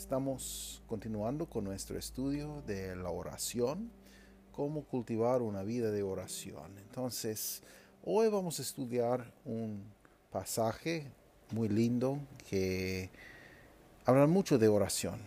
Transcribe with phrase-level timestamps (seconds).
[0.00, 3.92] Estamos continuando con nuestro estudio de la oración,
[4.50, 6.78] cómo cultivar una vida de oración.
[6.78, 7.62] Entonces,
[8.02, 9.84] hoy vamos a estudiar un
[10.30, 11.12] pasaje
[11.50, 12.18] muy lindo
[12.48, 13.10] que
[14.06, 15.20] habla mucho de oración.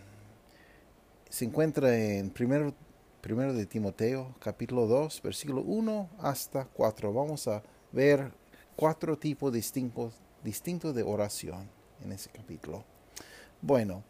[1.30, 2.74] Se encuentra en primero,
[3.20, 7.12] primero de Timoteo, capítulo 2, versículo 1 hasta 4.
[7.12, 7.62] Vamos a
[7.92, 8.32] ver
[8.74, 11.70] cuatro tipos distintos, distintos de oración
[12.04, 12.84] en ese capítulo.
[13.62, 14.02] Bueno,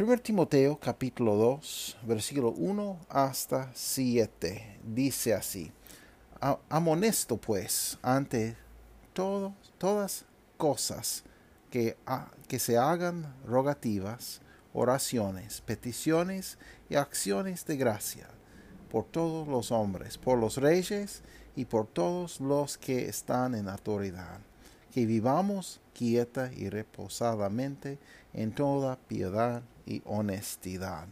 [0.00, 5.72] 1 Timoteo capítulo 2, versículo 1 hasta 7, dice así,
[6.70, 8.56] amonesto pues ante
[9.12, 10.24] todas
[10.56, 11.22] cosas
[11.68, 11.98] que,
[12.48, 14.40] que se hagan rogativas,
[14.72, 16.56] oraciones, peticiones
[16.88, 18.26] y acciones de gracia
[18.90, 21.20] por todos los hombres, por los reyes
[21.56, 24.40] y por todos los que están en autoridad,
[24.94, 27.98] que vivamos quieta y reposadamente
[28.32, 31.06] en toda piedad y honestidad.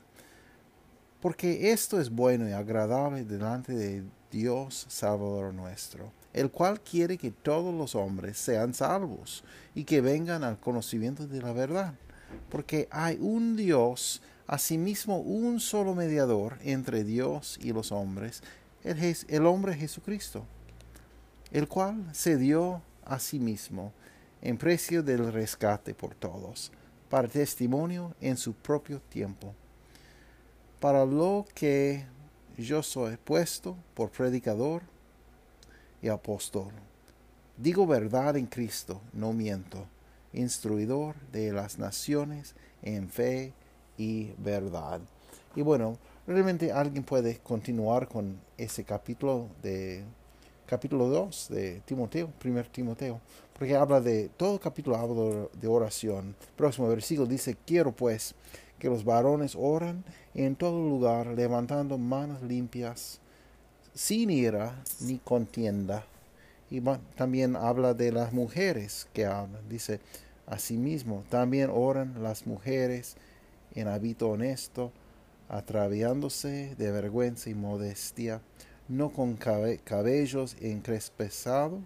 [1.21, 7.31] Porque esto es bueno y agradable delante de Dios Salvador nuestro, el cual quiere que
[7.31, 9.43] todos los hombres sean salvos
[9.75, 11.95] y que vengan al conocimiento de la verdad.
[12.51, 18.43] Porque hay un Dios, asimismo un solo mediador entre Dios y los hombres,
[18.85, 20.45] el, hombre Jesucristo,
[21.51, 23.93] el cual se dio a sí mismo
[24.41, 26.71] en precio del rescate por todos,
[27.09, 29.55] para testimonio en su propio tiempo.
[30.81, 32.05] Para lo que
[32.57, 34.83] yo soy puesto por predicador
[36.03, 36.73] y apóstol.
[37.57, 39.87] Digo verdad en Cristo, no miento,
[40.33, 43.53] instruidor de las naciones en fe
[43.97, 45.01] y verdad.
[45.57, 50.05] Y bueno, realmente alguien puede continuar con ese capítulo de
[50.67, 53.21] capítulo 2 de Timoteo, primer Timoteo,
[53.59, 56.37] porque habla de, todo capítulo habla de oración.
[56.57, 58.35] Próximo versículo dice, quiero pues
[58.79, 60.05] que los varones oran
[60.35, 63.21] en todo lugar, levantando manos limpias,
[63.95, 66.05] sin ira ni contienda.
[66.71, 66.81] Y
[67.17, 69.69] también habla de las mujeres que hablan.
[69.69, 70.01] Dice,
[70.47, 73.17] asimismo, también oran las mujeres
[73.75, 74.93] en hábito honesto,
[75.49, 78.41] atraviándose de vergüenza y modestia,
[78.87, 81.81] no con cabellos encrespesados,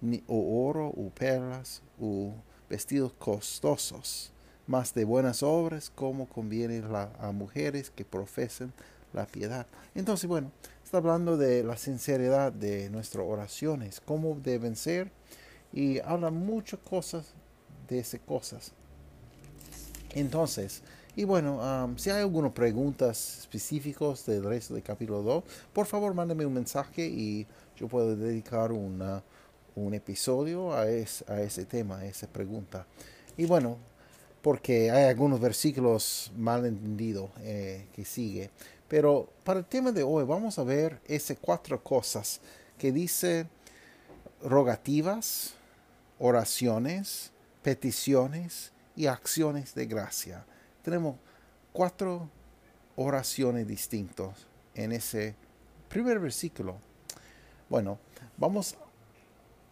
[0.00, 2.32] ni o oro, o perlas, o
[2.68, 4.32] vestidos costosos,
[4.66, 6.82] mas de buenas obras, como conviene
[7.18, 8.72] a mujeres que profesen
[9.12, 9.66] la piedad.
[9.94, 10.52] Entonces, bueno,
[10.84, 15.10] está hablando de la sinceridad de nuestras oraciones, cómo deben ser,
[15.72, 17.34] y habla muchas cosas
[17.88, 18.72] de esas cosas.
[20.14, 20.82] Entonces,
[21.16, 26.46] y bueno, si hay algunas preguntas específicas del resto del capítulo 2, por favor mándeme
[26.46, 27.46] un mensaje y
[27.76, 29.22] yo puedo dedicar una,
[29.80, 30.86] un episodio a, a
[31.40, 32.86] ese tema, a esa pregunta.
[33.36, 33.78] Y bueno,
[34.42, 38.50] porque hay algunos versículos mal entendidos eh, que sigue.
[38.88, 42.40] Pero para el tema de hoy vamos a ver esas cuatro cosas
[42.78, 43.46] que dice
[44.42, 45.54] rogativas,
[46.18, 47.30] oraciones,
[47.62, 50.44] peticiones y acciones de gracia
[50.82, 51.16] tenemos
[51.72, 52.28] cuatro
[52.96, 55.34] oraciones distintas en ese
[55.88, 56.78] primer versículo.
[57.68, 57.98] Bueno,
[58.36, 58.76] vamos,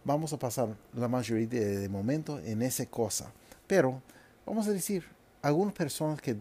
[0.03, 3.31] vamos a pasar la mayoría de, de momentos en esa cosa.
[3.67, 4.01] Pero
[4.45, 5.05] vamos a decir,
[5.41, 6.35] algunas personas que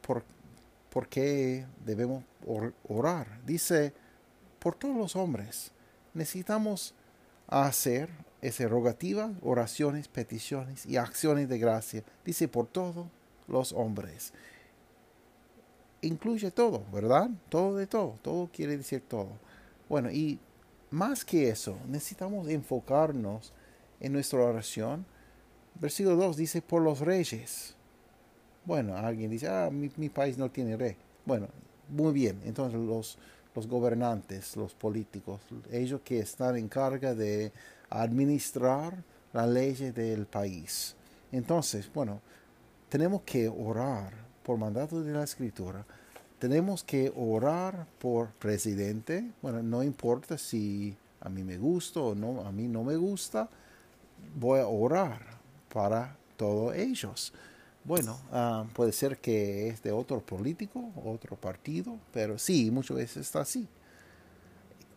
[0.00, 0.24] por,
[0.90, 2.24] por qué debemos
[2.88, 3.40] orar.
[3.46, 3.92] Dice,
[4.58, 5.70] por todos los hombres.
[6.14, 6.94] Necesitamos
[7.46, 8.08] hacer
[8.42, 12.02] esa rogativa, oraciones, peticiones y acciones de gracia.
[12.24, 13.08] Dice, por todo
[13.46, 14.32] los hombres.
[16.02, 17.28] Incluye todo, ¿verdad?
[17.48, 19.28] Todo de todo, todo quiere decir todo.
[19.88, 20.38] Bueno, y
[20.90, 23.52] más que eso, necesitamos enfocarnos
[24.00, 25.06] en nuestra oración.
[25.80, 27.74] Versículo 2 dice, por los reyes.
[28.64, 30.96] Bueno, alguien dice, ah, mi, país no tiene rey.
[31.24, 31.48] Bueno,
[31.88, 32.40] muy bien.
[32.44, 33.18] Entonces los,
[33.54, 35.40] los gobernantes, los políticos,
[35.70, 37.52] ellos que están en carga de
[37.88, 39.02] administrar
[39.32, 40.96] la ley del país.
[41.32, 42.20] Entonces, bueno,
[42.88, 45.84] tenemos que orar por mandato de la escritura.
[46.40, 49.30] Tenemos que orar por presidente.
[49.42, 53.46] Bueno, no importa si a mí me gusta o no, a mí no me gusta.
[54.36, 55.20] Voy a orar
[55.70, 57.34] para todos ellos.
[57.84, 63.16] bueno, ah, puede ser que es de otro político, otro partido, pero sí, muchas veces
[63.18, 63.68] está así.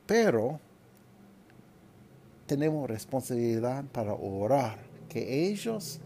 [0.07, 0.61] Pero
[2.45, 4.77] tenemos responsabilidad para orar,
[5.09, 5.99] que ellos,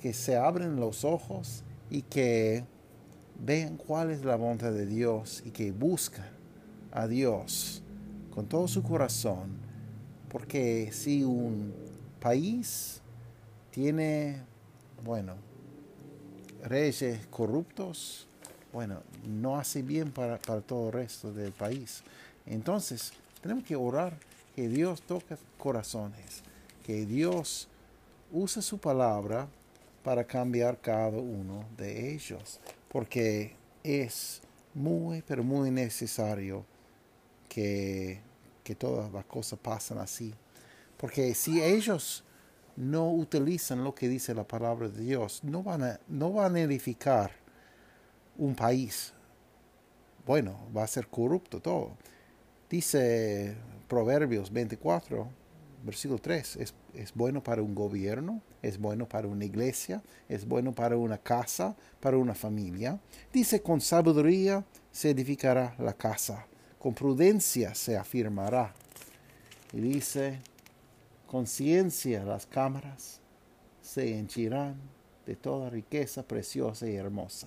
[0.00, 2.62] que se abren los ojos y que
[3.38, 6.28] vean cuál es la voluntad de Dios y que buscan
[6.92, 7.82] a Dios
[8.34, 9.56] con todo su corazón,
[10.28, 11.72] porque si un
[12.20, 13.00] país
[13.70, 14.40] tiene,
[15.04, 15.34] bueno,
[16.64, 18.26] reyes corruptos,
[18.72, 22.02] bueno, no hace bien para, para todo el resto del país.
[22.46, 24.18] Entonces, tenemos que orar
[24.54, 26.42] que Dios toque corazones,
[26.84, 27.68] que Dios
[28.32, 29.48] use su palabra
[30.02, 34.42] para cambiar cada uno de ellos, porque es
[34.74, 36.64] muy, pero muy necesario
[37.48, 38.20] que,
[38.64, 40.34] que todas las cosas pasen así.
[40.96, 42.24] Porque si ellos
[42.76, 46.60] no utilizan lo que dice la palabra de Dios, no van a, no van a
[46.60, 47.32] edificar
[48.36, 49.12] un país.
[50.24, 51.96] Bueno, va a ser corrupto todo.
[52.70, 53.56] Dice
[53.88, 55.28] Proverbios 24,
[55.84, 60.72] versículo 3, es, es bueno para un gobierno, es bueno para una iglesia, es bueno
[60.72, 62.98] para una casa, para una familia.
[63.32, 66.44] Dice, con sabiduría se edificará la casa,
[66.80, 68.74] con prudencia se afirmará.
[69.72, 70.40] Y dice,
[71.28, 73.20] conciencia las cámaras
[73.80, 74.74] se henchirán
[75.24, 77.46] de toda riqueza preciosa y hermosa.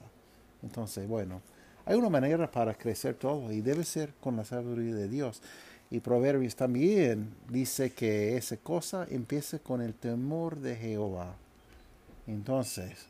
[0.63, 1.41] Entonces, bueno,
[1.83, 5.41] hay una manera para crecer todo y debe ser con la sabiduría de Dios.
[5.91, 11.35] Y Proverbios también dice que esa cosa empieza con el temor de Jehová.
[12.25, 13.05] Entonces,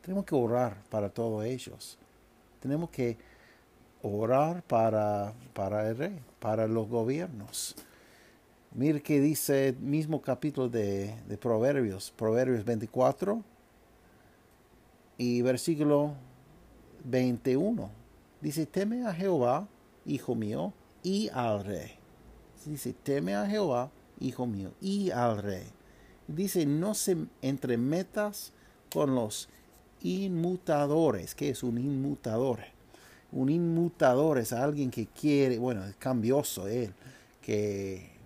[0.00, 1.98] tenemos que orar para todos ellos.
[2.60, 3.18] Tenemos que
[4.00, 7.74] orar para, para el rey, para los gobiernos.
[8.72, 13.42] Mire que dice el mismo capítulo de, Proverbios, Proverbios 24
[15.16, 16.14] y versículo
[17.04, 17.90] 21.
[18.40, 19.66] Dice, teme a Jehová,
[20.06, 20.72] hijo mío,
[21.02, 21.92] y al rey.
[22.64, 23.90] Dice, teme a Jehová,
[24.20, 25.66] hijo mío, y al rey.
[26.26, 28.52] Dice, no se entremetas
[28.92, 29.48] con los
[30.02, 31.34] inmutadores.
[31.34, 32.60] ¿Qué es un inmutador?
[33.32, 36.92] Un inmutador es alguien que quiere, bueno, es cambioso él,
[37.40, 38.18] que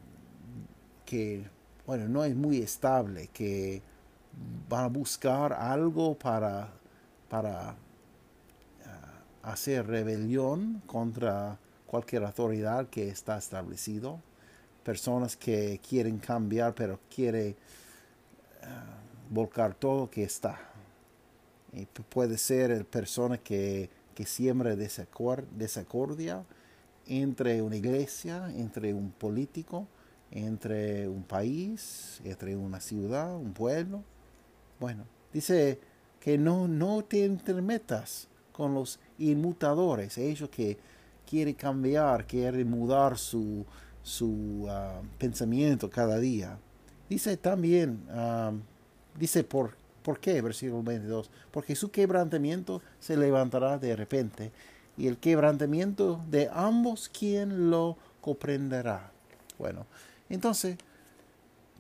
[1.12, 1.44] que,
[1.86, 3.82] bueno, no es muy estable, que
[4.66, 6.72] van a buscar algo para,
[7.28, 7.74] para ah,
[9.42, 11.58] hacer rebelión contra
[11.92, 14.18] cualquier autoridad que está establecido.
[14.82, 17.54] Personas que quieren cambiar, pero quiere
[18.62, 18.96] ah,
[19.28, 20.58] volcar todo que está.
[22.08, 26.42] Puede ser persona que, que siembra desacordia
[27.06, 29.86] entre una iglesia, entre un político,
[30.30, 34.02] entre un país, entre una ciudad, un pueblo.
[34.80, 35.78] Bueno, dice
[36.20, 40.78] que no, no te intermetas con los inmutadores, ellos que
[41.28, 43.64] quieren cambiar, quieren mudar su,
[44.02, 46.58] su ah, pensamiento cada día.
[47.08, 48.52] Dice también, ah,
[49.18, 54.52] dice por, por qué, versículo 22, porque su quebrantamiento se levantará de repente
[54.96, 59.10] y el quebrantamiento de ambos, ¿quién lo comprenderá?
[59.58, 59.86] Bueno,
[60.28, 60.76] entonces,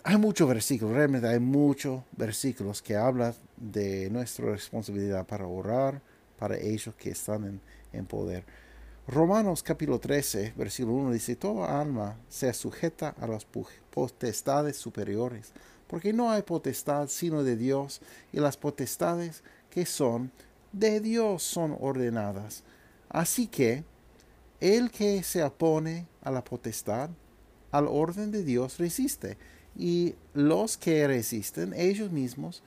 [0.04, 6.00] hay muchos versículos, realmente hay muchos versículos que hablan de nuestra responsabilidad para orar
[6.38, 7.60] para ellos que están
[7.92, 8.44] en, poder.
[9.08, 13.44] Romanos capítulo 13, versículo 1 dice, toda alma sea sujeta a las
[13.90, 15.52] potestades superiores,
[15.88, 18.00] porque no hay potestad sino de Dios,
[18.32, 20.30] y las potestades que son
[20.70, 22.62] de Dios son ordenadas.
[23.08, 23.82] Así que
[24.60, 27.10] el que se opone a la potestad
[27.72, 29.36] al orden de Dios resiste,
[29.76, 32.62] y los que resisten ellos mismos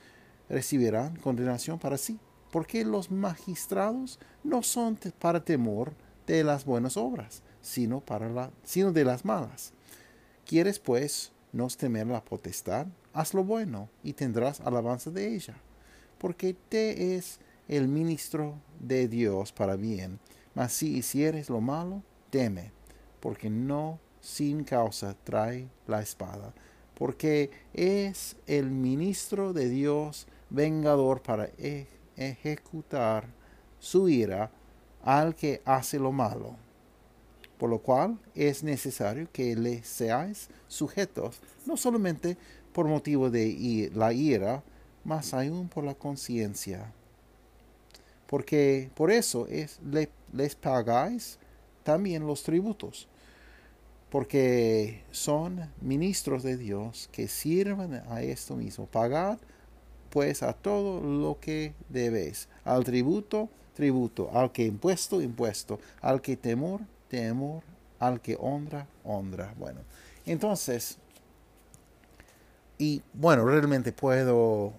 [0.49, 2.19] recibirán condenación para sí,
[2.51, 5.93] porque los magistrados no son para temor
[6.27, 9.73] de las buenas obras, sino, para la, sino de las malas.
[10.45, 12.87] ¿Quieres pues no temer la potestad?
[13.13, 15.55] Haz lo bueno y tendrás alabanza de ella,
[16.19, 20.19] porque te es el ministro de Dios para bien.
[20.53, 22.71] Mas si hicieres lo malo, teme,
[23.19, 26.53] porque no sin causa trae la espada,
[26.95, 33.27] porque es el ministro de Dios vengador para e-, ejecutar
[33.79, 34.51] su ira
[35.05, 36.57] al que hace lo malo.
[37.57, 42.35] Por lo cual es necesario que le seáis sujetos, no solamente
[42.73, 44.61] por motivo de la ira,
[45.05, 46.91] mas aún por la conciencia.
[48.27, 49.79] Porque por eso es,
[50.33, 51.39] les pagáis
[51.83, 53.07] también los tributos
[54.15, 58.85] porque son ministros de Dios que sirven a esto mismo.
[58.85, 59.39] Pagad
[60.09, 66.37] pues a todo lo que debes, al tributo, tributo, al que impuesto, impuesto, al que
[66.37, 67.61] temor, temor,
[67.99, 69.53] al que honra, honra.
[69.57, 69.81] Bueno,
[70.25, 70.97] entonces,
[72.77, 74.73] y bueno, realmente puedo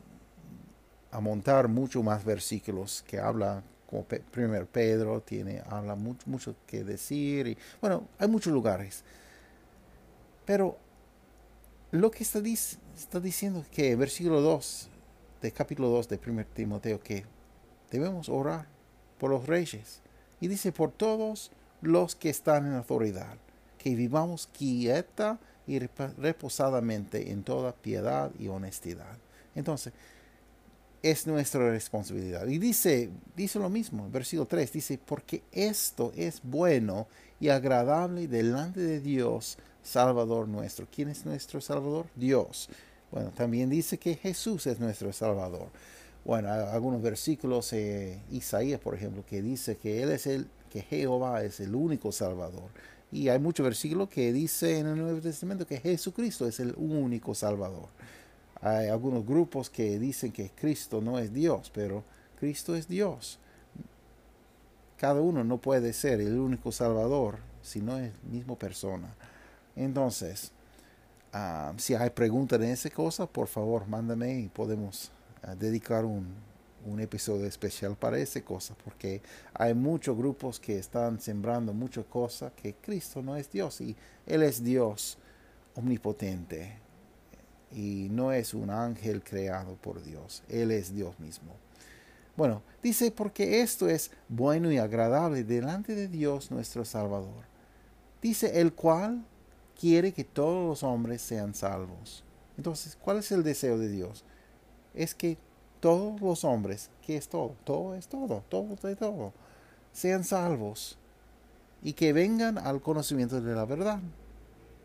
[1.12, 7.46] amontar mucho más versículos que habla como primero Pedro tiene habla mucho, mucho que decir
[7.46, 9.04] y bueno hay muchos lugares
[10.44, 10.76] pero
[11.92, 12.40] lo que está,
[12.96, 14.88] está diciendo que versículo 2
[15.40, 17.24] de capítulo 2 de 1 Timoteo que
[17.90, 18.66] debemos orar
[19.18, 20.00] por los reyes
[20.40, 23.36] y dice por todos los que están en autoridad
[23.78, 29.18] que vivamos quieta y reposadamente en toda piedad y honestidad
[29.54, 29.92] entonces
[31.02, 32.46] es nuestra responsabilidad.
[32.46, 37.06] Y dice, dice lo mismo, versículo 3, dice, porque esto es bueno
[37.38, 40.86] y agradable delante de Dios, Salvador nuestro.
[40.92, 42.06] ¿Quién es nuestro Salvador?
[42.16, 42.68] Dios.
[43.12, 45.68] Bueno, también dice que Jesús es nuestro Salvador.
[46.26, 51.44] Bueno, algunos versículos, eh, Isaías, por ejemplo, que dice que Él es el, que Jehová
[51.44, 52.68] es el único Salvador.
[53.12, 57.32] Y hay muchos versículos que dice en el Nuevo Testamento que Jesucristo es el único
[57.32, 57.86] Salvador.
[58.60, 62.02] Hay algunos grupos que dicen que Cristo no es Dios, pero
[62.40, 63.38] Cristo es Dios.
[64.96, 69.14] Cada uno no puede ser el único Salvador si no es la misma persona.
[69.76, 70.50] Entonces,
[71.32, 75.12] ah, si hay preguntas en esa cosa, por favor, mándame y podemos
[75.54, 76.26] dedicar un,
[76.84, 79.22] un, episodio especial para esa cosa, porque
[79.54, 83.94] hay muchos grupos que están sembrando muchas cosas que Cristo no es Dios y
[84.26, 85.18] Él es Dios
[85.74, 86.78] omnipotente
[87.72, 91.52] y no es un ángel creado por Dios, Él es Dios mismo.
[92.36, 97.44] Bueno, dice, porque esto es bueno y agradable delante de Dios nuestro Salvador.
[98.20, 99.24] Dice, el cual
[99.78, 102.24] quiere que todos los hombres sean salvos.
[102.58, 104.24] Entonces, ¿cuál es el deseo de Dios?
[104.96, 105.38] Es que
[105.80, 107.54] todos los hombres, que es todo?
[107.64, 109.32] Todo es todo, todo de todo,
[109.92, 110.98] sean salvos
[111.82, 114.00] y que vengan al conocimiento de la verdad.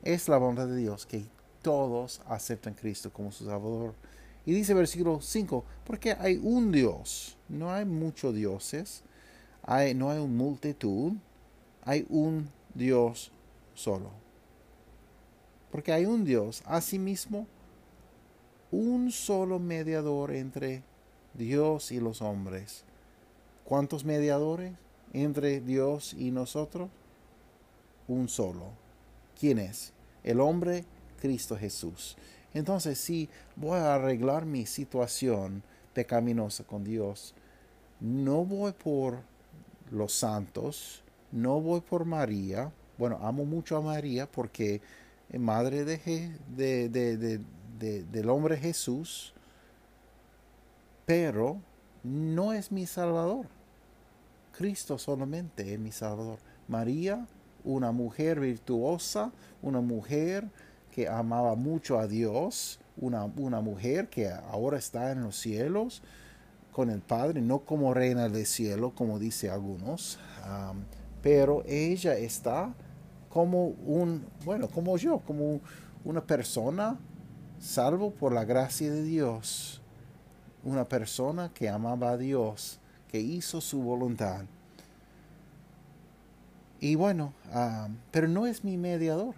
[0.04, 1.26] Es la voluntad de Dios que
[1.62, 3.96] todos aceptan a Cristo como su Salvador.
[4.46, 9.04] Y dice versículo 5, porque hay un Dios, no hay muchos dioses,
[9.64, 11.14] hay, no hay una multitud,
[11.84, 13.32] hay un Dios
[13.76, 14.10] solo.
[15.72, 17.48] Porque hay un Dios, asimismo,
[18.72, 20.84] un solo mediador entre
[21.34, 22.84] Dios y los hombres.
[23.66, 24.74] ¿Cuántos mediadores
[25.14, 26.90] entre Dios y nosotros?
[28.08, 28.72] Un solo.
[29.40, 29.94] ¿Quién es?
[30.24, 30.86] El hombre
[31.20, 32.18] Cristo Jesús.
[32.54, 35.64] Entonces, si voy a arreglar mi situación
[35.94, 37.34] pecaminosa con Dios,
[38.00, 39.20] no voy por
[39.92, 42.72] los santos, no voy por María.
[42.98, 44.82] Bueno, amo mucho a María porque
[45.30, 47.40] es madre de, de,
[47.82, 49.34] del hombre Jesús,
[51.06, 51.58] pero
[52.04, 53.48] no es mi Salvador.
[54.58, 56.40] Cristo solamente es mi Salvador.
[56.68, 57.26] María,
[57.64, 60.48] una mujer virtuosa, una mujer
[60.92, 66.02] que amaba mucho a Dios, una, una mujer que ahora está en los cielos
[66.72, 70.20] con el Padre, no como reina del cielo, como dice algunos,
[71.22, 72.74] pero ella está
[73.30, 75.60] como un, bueno, como yo, como
[76.04, 76.98] una persona
[77.62, 79.82] salvo por la gracia de Dios,
[80.66, 84.44] una persona que amaba a Dios, que hizo su voluntad.
[86.82, 87.34] Y bueno,
[88.12, 89.36] pero no es mi mediador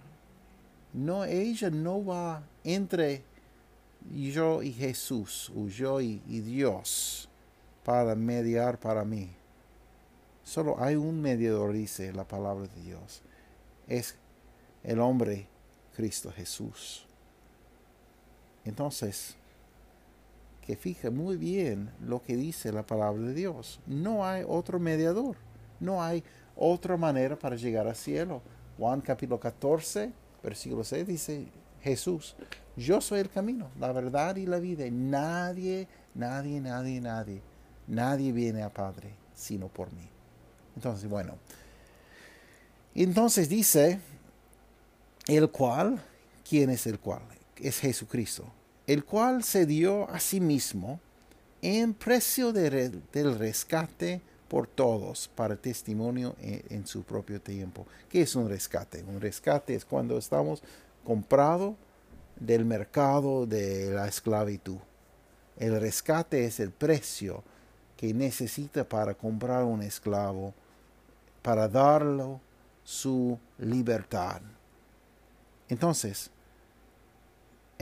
[0.93, 3.23] no, ella no va entre
[4.13, 7.27] yo y Jesús, o yo y, Dios,
[7.83, 9.29] para mediar para mí.
[10.43, 13.21] Solo hay un mediador, dice la palabra de Dios.
[13.87, 14.15] Es
[14.83, 15.47] el hombre
[15.95, 17.07] Cristo Jesús.
[18.65, 19.36] Entonces,
[20.65, 23.79] que fije muy bien lo que dice la palabra de Dios.
[23.86, 25.36] No hay otro mediador.
[25.79, 26.24] No hay
[26.55, 28.41] otra manera para llegar al cielo.
[28.77, 31.48] Juan capítulo 14, versículo 6 dice
[31.82, 32.36] Jesús,
[32.75, 34.86] yo soy el camino, la verdad y la vida.
[34.89, 37.41] Nadie, nadie, nadie, nadie,
[37.88, 40.08] nadie viene a Padre sino por mí.
[40.75, 41.36] Entonces, bueno.
[42.96, 44.00] Entonces dice,
[45.27, 46.00] el cual,
[46.48, 47.22] ¿quién es el cual?
[47.57, 48.45] Es Jesucristo,
[48.88, 51.00] el cual se dio a sí mismo
[51.62, 57.88] en precio del rescate por todos para testimonio en, su propio tiempo.
[58.10, 59.03] ¿Qué es un rescate?
[59.03, 60.62] Un rescate es cuando estamos
[61.03, 61.75] comprados
[62.39, 64.77] del mercado de la esclavitud.
[65.57, 67.43] El rescate es el precio
[67.95, 70.53] que necesita para comprar un esclavo,
[71.41, 72.41] para darlo
[72.83, 74.41] su libertad.
[75.69, 76.29] Entonces,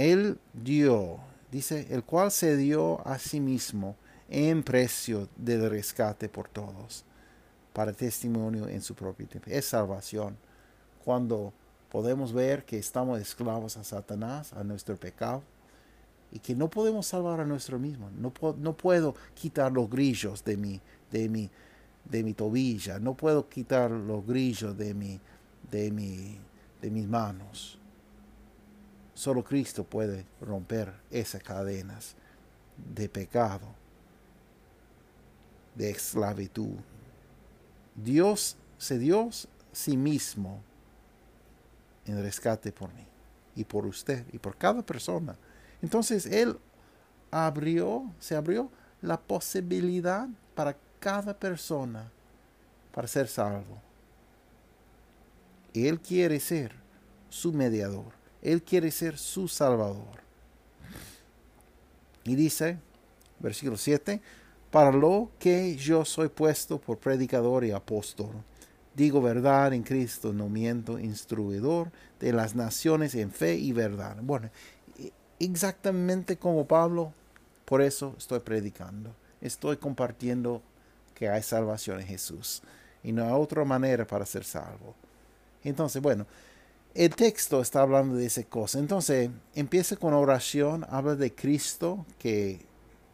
[0.01, 1.20] Él dio
[1.51, 3.96] dice, el cual se dio a sí mismo
[4.29, 7.03] en precio del rescate por todos,
[7.74, 9.50] para testimonio en su propio tiempo.
[9.51, 10.38] Es salvación.
[11.03, 11.53] Cuando
[11.91, 15.43] podemos ver que estamos esclavos a Satanás, a nuestro pecado,
[16.31, 18.10] y que no podemos salvar a nuestro mismo.
[18.17, 20.79] No, no puedo quitar los grillos de mi,
[21.12, 21.50] de mi,
[22.05, 25.20] de mi tobilla, no puedo quitar los grillos de mi,
[25.70, 26.38] de mi,
[26.81, 27.81] de mis manos.
[29.13, 32.15] Solo Cristo puede romper esas cadenas
[32.77, 33.68] de pecado,
[35.75, 36.77] de esclavitud.
[37.96, 39.30] Dios se dio
[39.72, 40.62] sí mismo
[42.06, 43.06] en rescate por mí
[43.56, 45.36] y por usted y por cada persona.
[45.82, 46.58] Entonces Él
[47.30, 48.70] abrió, se abrió
[49.01, 52.12] la posibilidad para cada persona
[52.94, 53.82] para ser salvo.
[55.74, 56.74] Él quiere ser
[57.30, 58.21] su mediador.
[58.41, 60.21] Él quiere ser su salvador.
[62.24, 62.77] Y dice,
[63.39, 64.21] versículo 7,
[64.69, 68.43] para lo que yo soy puesto por predicador y apóstol
[68.93, 74.17] Digo verdad en Cristo, no miento, instruidor de las naciones en fe y verdad.
[74.21, 74.50] Bueno,
[75.39, 77.13] exactamente como Pablo,
[77.63, 79.15] por eso estoy predicando.
[79.39, 80.62] Estoy compartiendo
[81.15, 82.62] que hay salvación en Jesús
[83.01, 84.93] y no hay otra manera para ser salvo.
[85.63, 86.25] Entonces, bueno,
[86.93, 88.79] el texto está hablando de esa cosa.
[88.79, 92.65] Entonces, empieza con oración, habla de Cristo, que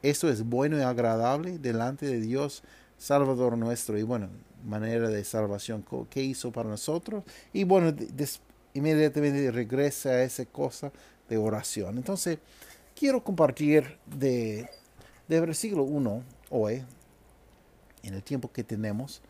[0.02, 2.64] eso es bueno y agradable delante de Dios,
[2.98, 3.98] Salvador nuestro.
[3.98, 4.30] Y bueno,
[4.66, 7.24] manera de salvación que hizo para nosotros.
[7.54, 7.94] Y bueno,
[8.74, 10.92] inmediatamente regresa a esa cosa
[11.30, 11.98] de oración.
[11.98, 12.40] Entonces,
[12.96, 14.70] quiero compartir de,
[15.28, 16.84] de versículo 1 hoy,
[18.04, 19.22] en el tiempo que tenemos,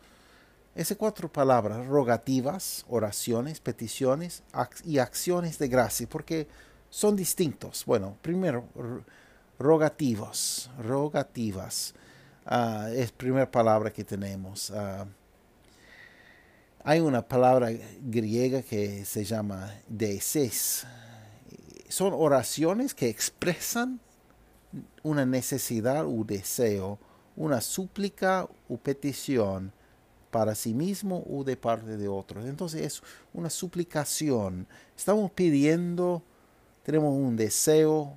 [0.78, 4.44] esas cuatro palabras, rogativas, oraciones, peticiones
[4.84, 6.46] y acciones de gracia, porque
[6.88, 7.84] son distintos.
[7.84, 8.64] Bueno, primero,
[9.58, 11.94] rogativos, rogativas.
[12.48, 14.70] Uh, es primera palabra que tenemos.
[14.70, 15.04] Uh,
[16.84, 20.86] hay una palabra griega que se llama deses.
[21.88, 23.98] Son oraciones que expresan
[25.02, 27.00] una necesidad o deseo,
[27.34, 29.72] una súplica o petición
[30.30, 32.46] para sí mismo o de parte de otros.
[32.46, 34.66] Entonces es una suplicación.
[34.96, 36.22] Estamos pidiendo,
[36.82, 38.14] tenemos un deseo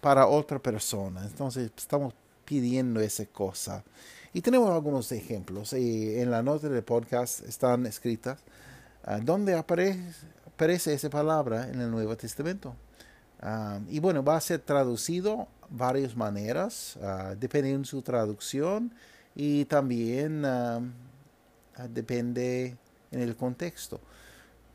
[0.00, 1.24] para otra persona.
[1.24, 3.84] Entonces estamos pidiendo esa cosa.
[4.32, 5.72] Y tenemos algunos ejemplos.
[5.72, 8.38] Y en la nota del podcast están escritas
[9.04, 12.74] ah, donde aparece, esa palabra en el Nuevo Testamento.
[13.40, 18.92] Ah, y bueno, va a ser traducido varias maneras, uh, dependiendo de su traducción
[19.34, 20.44] y también
[21.88, 22.76] depende
[23.10, 24.00] en el contexto.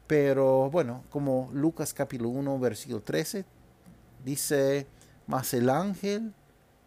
[0.08, 3.46] Pero bueno, como Lucas capítulo 1, versículo 13,
[4.24, 4.88] dice,
[5.28, 6.34] mas el ángel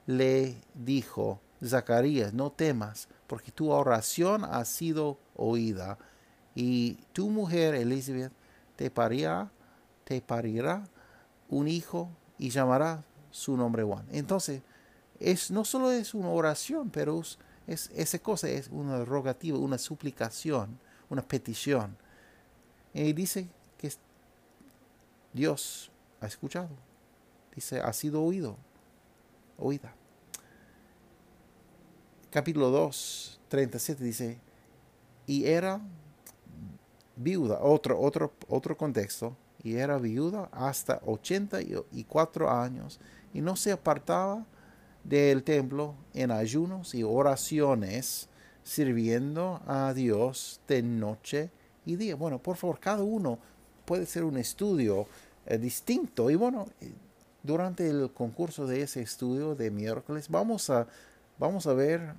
[0.06, 5.98] le dijo, Zacarías, no temas, porque tu oración ha sido oída,
[6.54, 8.32] y tu mujer Elizabeth
[8.76, 9.50] te parirá,
[10.04, 10.84] te parirá
[11.48, 14.06] un hijo y llamará su nombre Juan.
[14.10, 14.62] Entonces,
[15.20, 20.78] es, no solo es una oración, pero es, esa cosa es una rogativa, una suplicación,
[21.08, 21.96] una petición.
[22.94, 23.92] Y dice que
[25.32, 26.70] Dios ha escuchado.
[27.54, 28.56] Dice, ha sido oído,
[29.58, 29.94] oída
[32.30, 34.38] capítulo 2, 37 dice,
[35.26, 35.80] y era
[37.16, 43.00] viuda, otro, otro, otro contexto, y era viuda hasta 84 años
[43.34, 44.46] y no se apartaba
[45.04, 48.28] del templo en ayunos y oraciones,
[48.62, 51.50] sirviendo a Dios de noche
[51.86, 52.16] y día.
[52.16, 53.38] Bueno, por favor, cada uno
[53.84, 55.06] puede ser un estudio
[55.46, 56.30] eh, distinto.
[56.30, 56.92] Y bueno, eh,
[57.42, 60.86] durante el concurso de ese estudio de miércoles vamos a
[61.38, 62.14] vamos a ver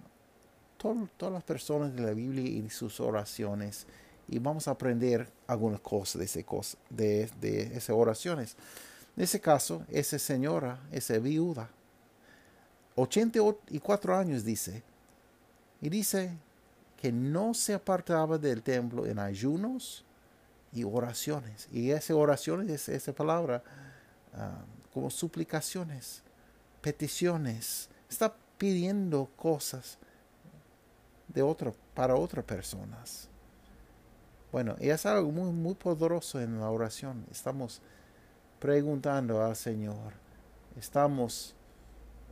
[0.77, 3.85] todas las personas de la Biblia y sus oraciones
[4.27, 6.45] y vamos a aprender algunas cosas de, ese
[6.89, 8.55] de, de esas oraciones.
[9.17, 11.69] En ese caso, esa señora, esa viuda,
[12.99, 14.83] 84 años dice,
[15.81, 16.38] y dice
[16.97, 20.05] que no se apartaba del templo en ayunos
[20.73, 21.67] y oraciones.
[21.71, 23.63] Y esas oraciones es esa palabra
[24.33, 26.23] ah, como suplicaciones,
[26.81, 27.89] peticiones.
[28.09, 29.97] Está pidiendo cosas
[31.27, 33.29] de otro, para otras personas.
[34.51, 37.25] Bueno, es algo muy, muy poderoso en la oración.
[37.31, 37.81] Estamos
[38.59, 40.13] preguntando al Señor,
[40.75, 41.55] estamos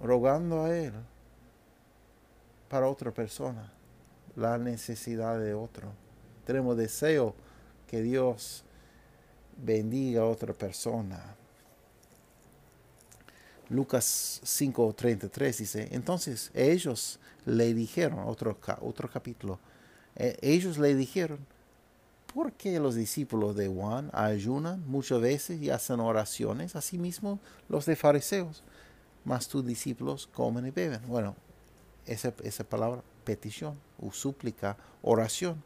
[0.02, 0.94] rogando a Él
[2.70, 3.72] para otra persona,
[4.36, 5.92] la necesidad de otro.
[6.46, 7.36] Tenemos deseo
[7.88, 8.64] que Dios
[9.58, 11.36] bendiga a otra persona.
[13.70, 19.60] Lucas 5:33 dice, entonces ellos le dijeron, otro, otro capítulo,
[20.16, 21.40] eh, ellos le dijeron,
[22.34, 26.76] ¿por qué los discípulos de Juan ayunan muchas veces y hacen oraciones?
[26.76, 28.64] Asimismo los de fariseos,
[29.26, 31.02] mas tus discípulos comen y beben.
[31.08, 31.36] Bueno,
[32.06, 35.62] esa, esa palabra, petición o súplica, oración.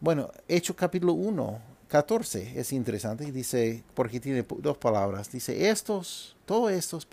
[0.00, 6.70] bueno, Hechos capítulo 1, 14 es interesante, dice, porque tiene dos palabras, dice, estos, todos
[6.70, 7.06] estos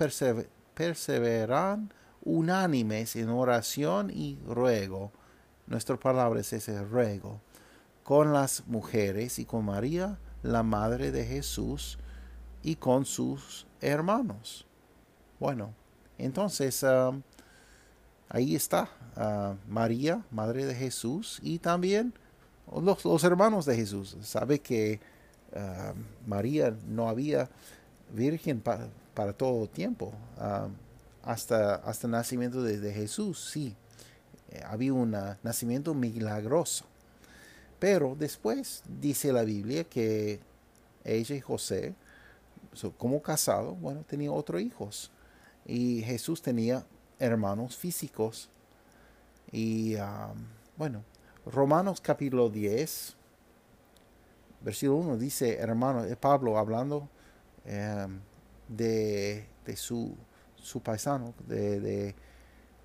[0.73, 1.89] perseveran
[2.25, 5.11] unánimes en oración y ruego.
[5.67, 7.39] Nuestra palabra es ese ruego.
[8.03, 11.97] Con las mujeres y con María, la madre de Jesús,
[12.65, 14.65] y con sus hermanos.
[15.39, 15.71] Bueno,
[16.17, 17.21] entonces um,
[18.27, 22.11] ahí está uh, María, madre de Jesús, y también
[22.81, 24.17] los, hermanos de Jesús.
[24.23, 24.99] Sabe que
[25.55, 25.93] ah,
[26.25, 27.47] María no había
[28.11, 30.11] virgen para todo tiempo.
[30.39, 30.67] Ah,
[31.21, 33.75] hasta, hasta el nacimiento de, Jesús, sí.
[34.49, 36.85] Eh, había un nacimiento milagroso.
[37.77, 40.39] Pero después dice la Biblia que
[41.03, 41.93] ella y José,
[42.97, 45.11] como casado, bueno, tenían otros hijos.
[45.65, 46.85] Y Jesús tenía
[47.19, 48.49] hermanos físicos.
[49.51, 50.33] Y ah,
[50.77, 51.03] bueno,
[51.45, 53.15] Romanos capítulo 10,
[54.61, 57.07] versículo 1 dice, hermano, Pablo hablando
[57.65, 58.19] em,
[58.67, 60.15] de, su,
[60.55, 62.15] su, paisano, de,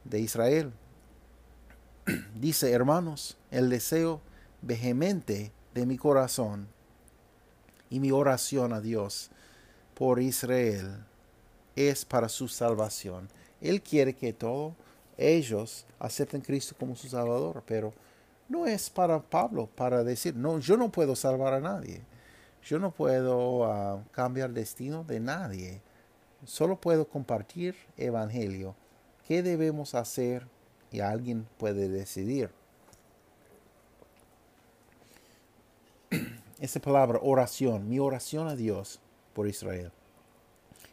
[0.05, 0.72] de Israel.
[2.35, 4.20] Dice, hermanos, el deseo
[4.62, 6.68] vehemente de mi corazón
[7.88, 9.31] y mi oración a Dios
[10.01, 11.05] por Israel
[11.77, 13.29] es para su salvación.
[13.61, 14.73] Él quiere que todos
[15.19, 17.93] ellos acepten Cristo como su Salvador, pero
[18.49, 22.01] no es para Pablo para decir, no, yo no puedo salvar a nadie.
[22.65, 25.83] Yo no puedo ah, cambiar destino de nadie.
[26.47, 28.75] Solo puedo compartir evangelio.
[29.29, 30.47] ¿Qué debemos hacer?
[30.91, 32.49] Y alguien puede decidir.
[36.59, 38.99] Esa palabra oración, mi oración a Dios
[39.33, 39.93] por Israel.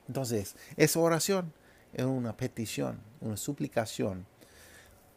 [0.08, 1.54] Entonces, esa oración
[1.94, 4.26] es una petición, una suplicación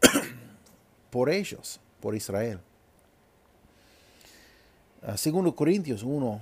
[1.10, 2.60] por ellos por Israel.
[5.02, 6.40] Ah, segundo Corintios 1,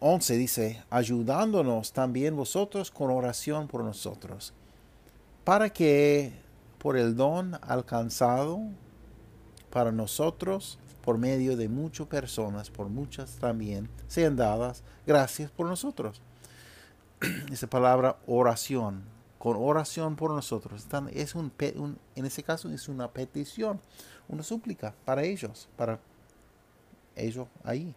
[0.00, 4.52] 11 dice, ayudándonos también vosotros con oración por nosotros,
[5.44, 6.32] para que
[6.78, 8.60] por el don alcanzado
[9.70, 16.22] para nosotros, por medio de muchas personas, por muchas también, sean dadas gracias por nosotros.
[17.52, 19.02] Esa palabra oración,
[19.38, 21.52] con oración por nosotros, es un,
[22.14, 23.80] en ese caso es una petición
[24.28, 25.98] una súplica para ellos, para
[27.14, 27.94] ellos ahí.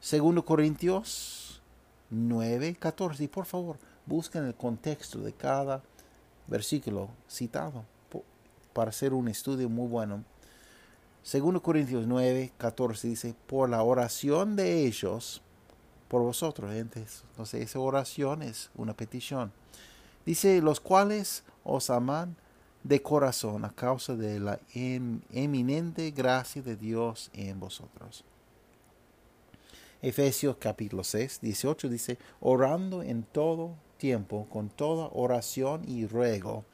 [0.00, 1.62] Segundo Corintios
[2.10, 3.24] 9, 14.
[3.24, 5.82] Y por favor, busquen el contexto de cada
[6.46, 7.84] versículo citado
[8.72, 10.24] para hacer un estudio muy bueno.
[11.24, 15.40] Segundo Corintios 9, 14 dice, por la oración de ellos,
[16.06, 19.50] por vosotros, Entonces, esa oración es una petición.
[20.26, 22.36] Dice, los cuales os aman
[22.82, 28.22] de corazón a causa de la eminente gracia de Dios en vosotros.
[30.02, 36.66] Efesios capítulo 6, 18 dice, orando en todo tiempo, con toda oración y ruego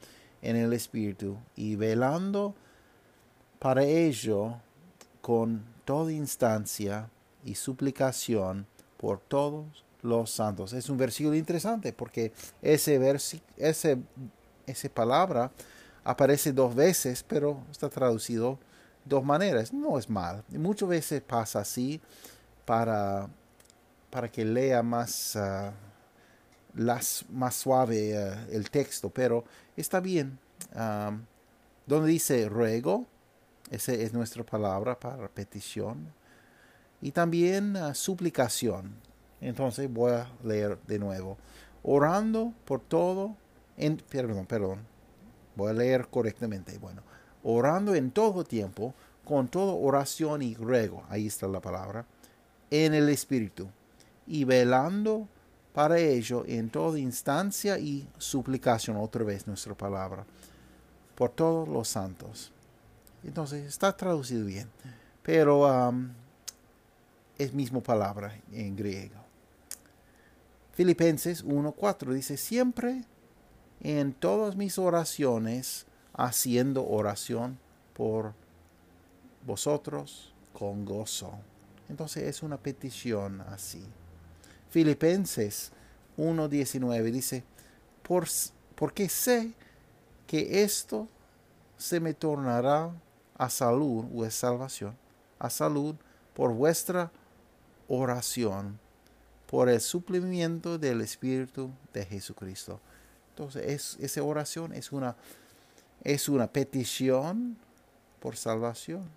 [0.42, 2.56] en el Espíritu, y velando
[3.60, 4.56] para ello
[5.20, 7.08] con toda instancia
[7.44, 10.72] y suplicación por todos los santos.
[10.72, 12.98] Es un versículo interesante porque ese,
[13.56, 13.98] ese,
[14.66, 15.52] esa palabra
[16.02, 18.58] aparece dos veces, pero está traducido
[19.04, 19.72] dos maneras.
[19.72, 20.42] No es mal.
[20.48, 22.00] muchas veces pasa así
[22.64, 23.28] para,
[24.10, 25.72] para que lea más, ah,
[26.72, 29.44] más suave ah, el texto, pero
[29.76, 30.38] está bien.
[31.86, 33.06] donde dice ruego,
[33.70, 36.12] esa es nuestra palabra para petición.
[37.00, 38.94] Y también ah, suplicación.
[39.40, 41.38] Entonces voy a leer de nuevo.
[41.82, 43.36] Orando por todo,
[43.76, 44.80] en, perdón, perdón,
[45.56, 46.78] Voy a leer correctamente.
[46.78, 47.02] Bueno,
[47.42, 52.06] orando en todo tiempo, con toda oración y ruego, ahí está la palabra,
[52.70, 53.68] en el Espíritu,
[54.26, 55.28] y velando
[55.74, 60.24] para ello en toda instancia y suplicación, otra vez nuestra palabra,
[61.14, 62.52] por todos los santos.
[63.24, 64.68] Entonces está traducido bien,
[65.22, 66.08] pero um,
[67.38, 69.16] es misma palabra en griego.
[70.72, 73.04] Filipenses 1.4 dice, siempre
[73.80, 77.58] en todas mis oraciones haciendo oración
[77.94, 78.34] por
[79.46, 81.38] vosotros con gozo.
[81.88, 83.82] Entonces es una petición así.
[84.70, 85.72] Filipenses
[86.16, 87.44] 1.19 dice,
[88.02, 88.26] Por,
[88.74, 89.52] porque sé
[90.26, 91.08] que esto
[91.76, 92.92] se me tornará
[93.40, 94.94] a salud o es salvación,
[95.38, 95.94] a salud
[96.34, 97.10] por vuestra
[97.88, 98.78] oración,
[99.46, 102.80] por el suplimiento del Espíritu de Jesucristo.
[103.30, 105.16] Entonces, es, esa oración es una,
[106.04, 107.56] es una petición
[108.20, 109.08] por salvación.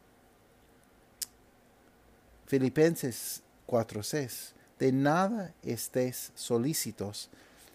[2.45, 7.29] Filipenses 4:6 De nada estéis solícitos,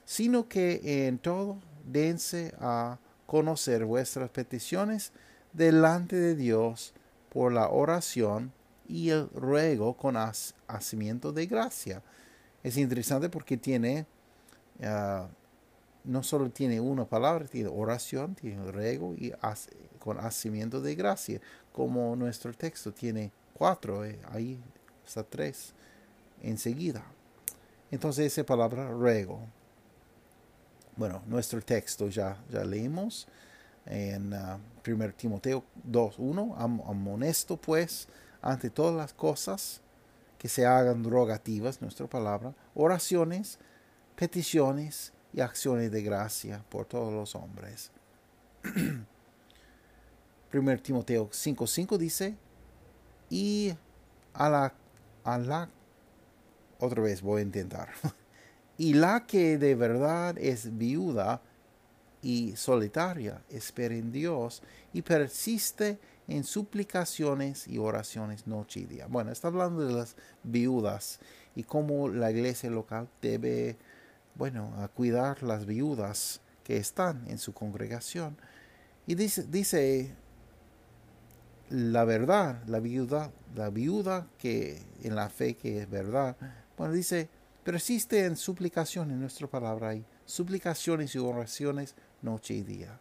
[0.07, 5.13] sino que en todo dense a conocer vuestras peticiones
[5.59, 6.95] delante de Dios
[7.29, 8.53] por la oración
[8.89, 12.03] y el ruego con hacimiento de gracia.
[12.63, 14.07] Es interesante porque tiene,
[14.83, 15.29] ah,
[16.05, 19.33] no solo tiene una palabra, tiene oración, tiene ruego y
[19.99, 21.41] con hacimiento de gracia,
[21.73, 24.59] como nuestro texto tiene cuatro, eh, ahí
[25.07, 25.75] está tres
[26.41, 27.05] enseguida.
[27.91, 29.41] Entonces esa palabra ruego.
[30.97, 33.29] Bueno, nuestro texto ya, ya leímos
[33.89, 36.55] en 1 uh, Timoteo 2.1.
[36.59, 38.09] Amonesto pues
[38.41, 39.81] ante todas las cosas
[40.39, 43.59] que se hagan rogativas, nuestra palabra, oraciones,
[44.15, 47.91] peticiones y acciones de gracia por todos los hombres.
[50.53, 52.37] 1 Timoteo 5.5 dice,
[53.29, 53.75] y
[54.33, 54.73] a la,
[55.25, 55.69] a la,
[56.79, 57.91] otra vez voy a intentar,
[58.79, 61.43] y la que de verdad es viuda
[62.23, 69.07] y solitaria, espera en Dios y persiste en suplicaciones y oraciones noche y día.
[69.09, 71.21] Bueno, está hablando de las viudas
[71.55, 73.77] y cómo la iglesia local debe,
[74.35, 78.37] bueno, a cuidar las viudas que están en su congregación.
[79.07, 80.15] Y dice, dice
[81.71, 86.37] la verdad, la viuda, la viuda que en la fe que es verdad,
[86.77, 87.29] bueno, dice,
[87.65, 92.99] persiste en suplicación en nuestra palabra ahí, suplicaciones y oraciones noche y día.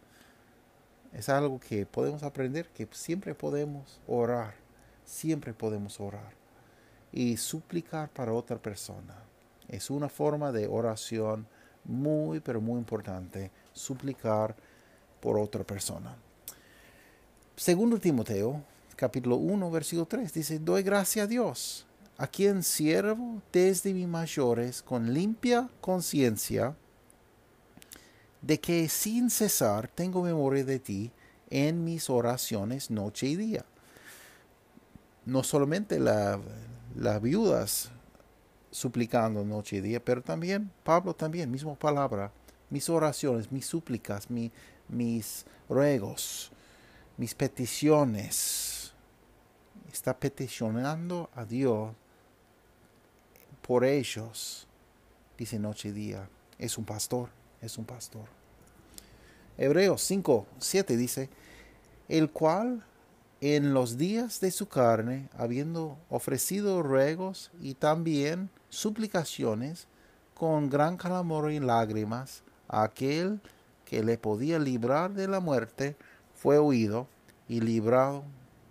[1.13, 4.53] Es algo que podemos aprender, que siempre podemos orar,
[5.06, 6.32] siempre podemos orar
[7.12, 9.15] y suplicar para otra persona.
[9.67, 11.47] Es una forma de oración
[11.84, 14.56] muy, pero muy importante, suplicar
[15.19, 16.15] por otra persona.
[17.56, 18.62] Segundo Timoteo,
[18.95, 21.86] capítulo 1, versículo 3, dice, doy gracias a Dios,
[22.17, 26.75] a quien siervo desde mis mayores con limpia conciencia,
[28.47, 31.12] de que sin cesar tengo memoria de ti
[31.49, 33.65] en mis oraciones noche y día.
[35.25, 37.91] No solamente las viudas
[38.71, 42.31] suplicando noche y día, pero también Pablo también, misma palabra,
[42.69, 46.49] mis oraciones, mis súplicas, mis ruegos,
[47.17, 48.93] mis peticiones.
[49.91, 51.93] Está peticionando a Dios
[53.62, 54.65] por ellos,
[55.38, 56.29] dice noche y día.
[56.57, 57.29] Es un pastor
[57.62, 58.37] es un pastor.
[59.58, 61.30] Hebreos 5, 7 dice,
[62.10, 62.86] el cual
[63.41, 69.88] en los días de su carne, habiendo ofrecido ruegos y también suplicaciones,
[70.34, 73.41] con gran clamor y lágrimas, aquel
[73.86, 75.96] que le podía librar de la muerte,
[76.36, 77.08] fue oído
[77.48, 78.24] y librado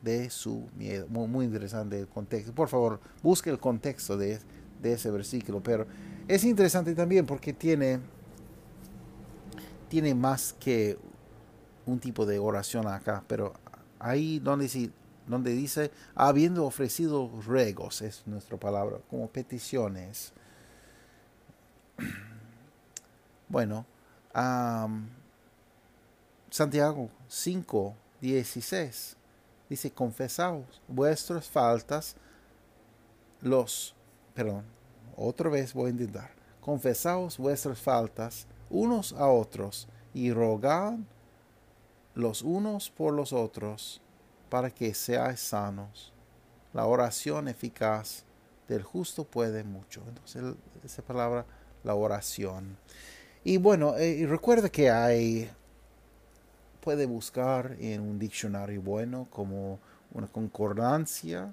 [0.03, 1.09] de su miedo.
[1.09, 2.55] Muy, interesante el contexto.
[2.55, 4.38] Por favor, busque el contexto de,
[4.81, 5.61] de ese versículo.
[5.61, 5.87] Pero
[6.29, 7.99] es interesante también porque tiene
[9.88, 10.99] tiene más que
[11.87, 13.55] un tipo de oración acá, pero
[13.99, 14.90] ahí donde,
[15.27, 20.33] donde dice, habiendo ofrecido ruegos, es nuestra palabra, como peticiones.
[23.49, 23.87] Bueno,
[26.51, 29.16] Santiago 5, 16
[29.68, 32.16] dice, confesaos vuestras faltas,
[33.40, 33.94] los,
[34.35, 34.64] perdón,
[35.16, 40.94] otra vez voy a intentar, confesaos vuestras faltas unos a otros y rogad
[42.14, 44.00] los unos por los otros
[44.48, 46.12] para que seáis sanos.
[46.72, 48.24] La oración eficaz
[48.68, 50.02] del justo puede mucho.
[50.09, 50.42] Entonces,
[50.85, 51.44] esa palabra,
[51.85, 52.76] la oración.
[53.44, 55.50] Y bueno, eh, recuerda que hay,
[56.81, 59.79] puede buscar en un diccionario bueno como
[60.12, 61.52] una concordancia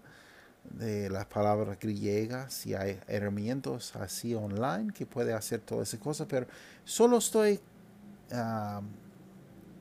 [0.69, 6.27] de las palabras griegas, si hay herramientas así online que puede hacer todas esas cosas,
[6.29, 6.47] pero
[6.83, 7.59] solo estoy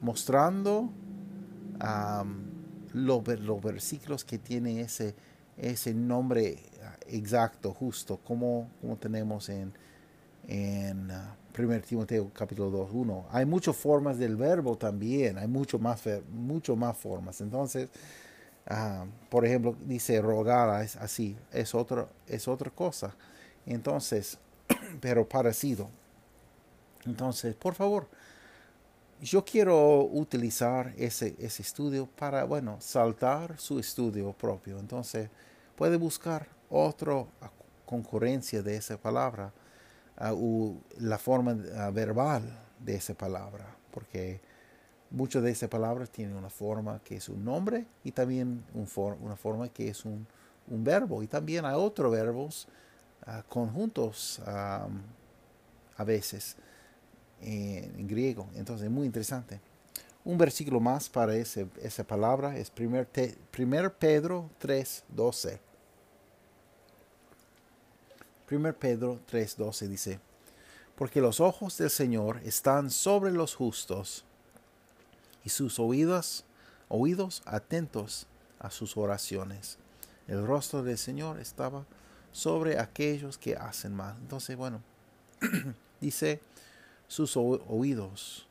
[0.00, 0.90] mostrando
[2.92, 5.14] los, los, versículos que tiene ese,
[5.56, 9.72] ese nombre ah, exacto, justo, como, como tenemos en,
[10.46, 13.26] en 1 ah, Timoteo capítulo 2, 1.
[13.30, 17.40] Hay muchas formas del verbo también, hay mucho más, mucho más formas.
[17.40, 17.88] Entonces,
[18.66, 23.14] Ah, por ejemplo, dice rogar así, es, otro, es otra cosa.
[23.66, 24.38] Entonces,
[25.00, 25.88] pero parecido.
[27.04, 28.08] Entonces, por favor,
[29.20, 34.78] yo quiero utilizar ese, ese estudio para, bueno, saltar su estudio propio.
[34.78, 35.28] Entonces,
[35.76, 37.24] puede buscar otra
[37.84, 39.52] concurrencia de esa palabra
[40.18, 41.54] o la forma
[41.92, 42.42] verbal
[42.78, 44.40] de esa palabra, porque
[45.12, 49.68] muchas de esas palabras tienen una forma que es un nombre y también una forma
[49.68, 50.26] que es un,
[50.66, 51.22] verbo.
[51.22, 52.66] Y también hay otros verbos
[53.26, 54.88] ah, conjuntos a
[56.04, 56.56] veces
[57.42, 58.48] en, griego.
[58.54, 59.60] Entonces, muy interesante.
[60.24, 63.06] Un versículo más para ese, esa palabra es 1
[63.50, 65.58] primer Pedro 3.12.
[68.50, 70.20] 1 Pedro 3.12 dice,
[70.94, 74.24] porque los ojos del Señor están sobre los justos
[75.44, 76.44] y sus oídos,
[76.88, 78.26] oídos atentos
[78.58, 79.78] a sus oraciones.
[80.28, 81.84] El rostro del Señor estaba
[82.32, 84.16] sobre aquellos que hacen mal.
[84.20, 84.82] Entonces, bueno,
[86.00, 86.40] dice
[87.08, 88.46] sus oídos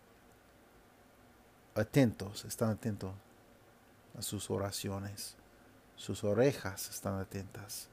[1.74, 3.14] atentos, están atentos
[4.18, 5.36] a sus oraciones,
[5.96, 7.88] sus orejas están atentas,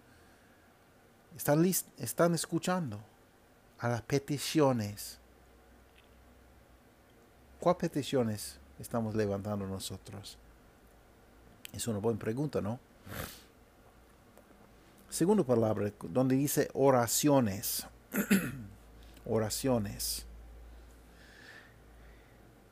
[1.36, 3.00] están, están escuchando
[3.78, 5.18] a las peticiones.
[7.60, 10.38] ¿Cuáles peticiones estamos levantando nosotros?
[11.72, 12.78] Es una buena pregunta, ¿no?
[15.10, 17.86] Segunda palabra, donde dice oraciones.
[19.26, 20.26] oraciones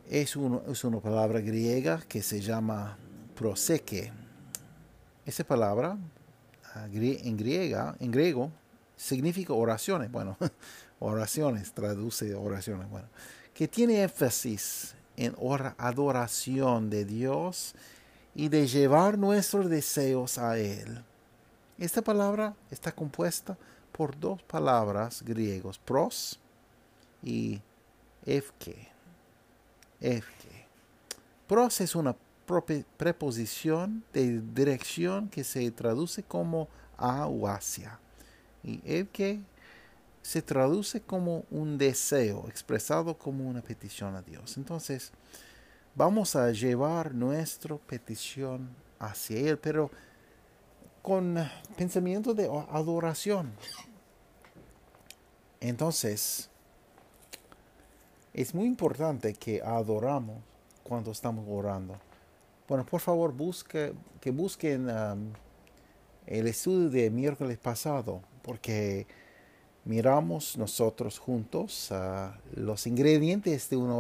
[0.09, 2.97] es, una palabra griega que se llama
[3.35, 4.12] proseke.
[5.25, 5.99] Esa palabra
[6.75, 8.53] ah, en griega, en griego,
[8.97, 10.11] significa oraciones.
[10.11, 10.37] Bueno,
[11.01, 12.88] oraciones, traduce oraciones.
[12.88, 13.09] Bueno,
[13.53, 15.35] que tiene énfasis en
[15.79, 17.74] adoración de Dios
[18.35, 21.02] y de llevar nuestros deseos a Él.
[21.79, 23.57] Esta palabra está compuesta
[23.92, 26.38] por dos palabras griegos, pros
[27.22, 27.61] y
[28.24, 28.88] efke.
[31.46, 32.14] Pros es una
[32.96, 37.98] preposición de dirección que se traduce como a o hacia.
[38.62, 39.40] Y que
[40.26, 44.56] se traduce como un deseo expresado como una petición a Dios.
[44.56, 45.12] Entonces,
[45.94, 49.88] vamos a llevar nuestra petición hacia Él, pero
[51.00, 51.36] con
[51.76, 53.52] pensamiento de adoración.
[55.60, 56.50] Entonces,
[58.34, 60.42] es muy importante que adoramos
[60.82, 62.00] cuando estamos orando.
[62.66, 65.32] Bueno, por favor, busque, que busquen um,
[66.26, 69.06] el estudio de miércoles pasado, porque
[69.87, 73.94] miramos nosotros juntos uh, los ingredientes de una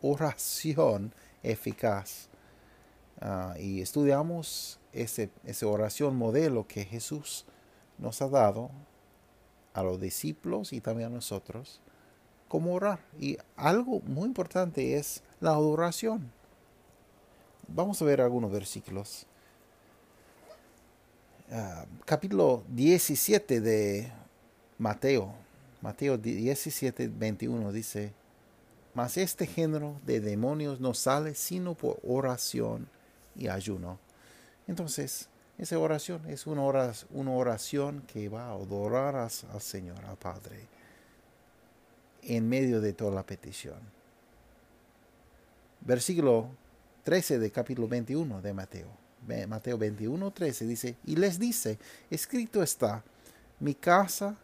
[0.00, 2.28] oración eficaz.
[3.20, 7.44] Uh, y estudiamos ese, esa oración modelo que Jesús
[7.98, 8.70] nos ha dado
[9.74, 11.80] a los discípulos y también a nosotros
[12.48, 13.00] cómo orar.
[13.18, 16.32] Y algo muy importante es la adoración.
[17.68, 19.26] Vamos a ver algunos versículos.
[21.52, 24.19] Ah, capítulo 17 de
[24.80, 25.34] Mateo.
[25.82, 28.12] Mateo 17, 21 dice,
[28.94, 32.88] mas este género de demonios no sale sino por oración
[33.36, 33.98] y ayuno.
[34.66, 40.66] Entonces, esa oración es una oración, que va a adorar al Señor, al Padre
[42.22, 43.78] en medio de toda la petición.
[45.82, 46.48] Versículo
[47.04, 48.88] 13 de capítulo 21 de Mateo.
[49.46, 51.78] Mateo 21, 13 dice, y les dice,
[52.10, 53.04] escrito está,
[53.58, 54.36] mi casa,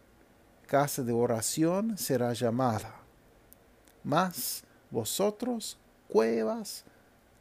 [0.67, 2.93] casa de oración será llamada,
[4.03, 6.83] mas vosotros cuevas,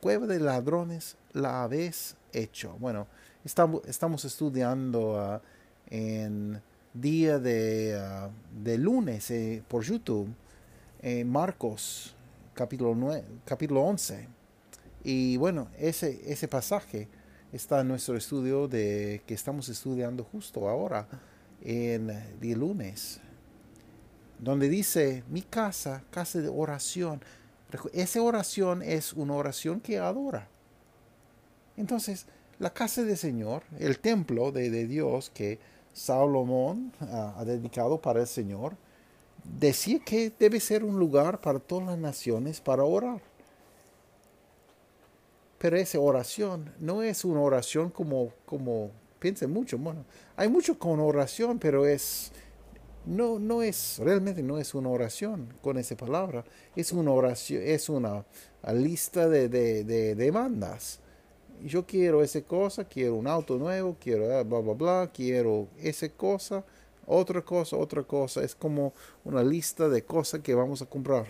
[0.00, 2.76] cueva de ladrones la habéis hecho.
[2.78, 3.06] Bueno,
[3.44, 5.42] estamos, estudiando ah,
[5.90, 6.62] en
[6.94, 8.30] día de, ah,
[8.62, 10.32] de lunes eh, por YouTube,
[11.02, 12.14] en Marcos
[12.54, 14.28] capítulo, 9, capítulo 11.
[15.04, 17.08] Y bueno, ese, ese pasaje
[17.52, 21.06] está en nuestro estudio de que estamos estudiando justo ahora,
[21.62, 23.20] en día lunes,
[24.38, 27.20] donde dice, mi casa, casa de oración.
[27.92, 30.48] Esa oración es una oración que adora.
[31.76, 32.26] Entonces,
[32.58, 35.58] la casa del Señor, el templo de, de Dios que
[35.92, 38.76] Salomón ha dedicado para el Señor,
[39.58, 43.20] decía que debe ser un lugar para todas las naciones para orar.
[45.58, 49.78] Pero esa oración no es una oración como, como piensen mucho.
[49.78, 50.04] Bueno,
[50.36, 52.32] hay mucho con oración, pero es,
[53.04, 56.44] no, no es, realmente no es una oración con esa palabra.
[56.74, 58.24] Es una oración, es una
[58.72, 61.00] lista de, de, de demandas
[61.62, 66.64] yo quiero esa cosa, quiero un auto nuevo, quiero bla, bla, bla, quiero esa cosa.
[67.06, 68.42] otra cosa, otra cosa.
[68.42, 68.92] Es como
[69.24, 71.26] una lista de cosas que vamos a comprar.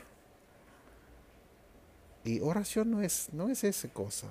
[2.24, 4.26] Y oración no es, no es esa cosa.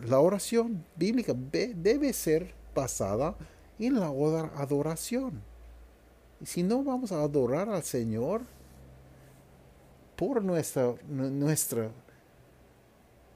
[0.00, 3.34] La oración bíblica debe ser basada
[3.78, 5.42] en la adoración.
[6.40, 8.42] Y si no vamos a adorar al Señor
[10.16, 11.90] por nuestra, nuestra,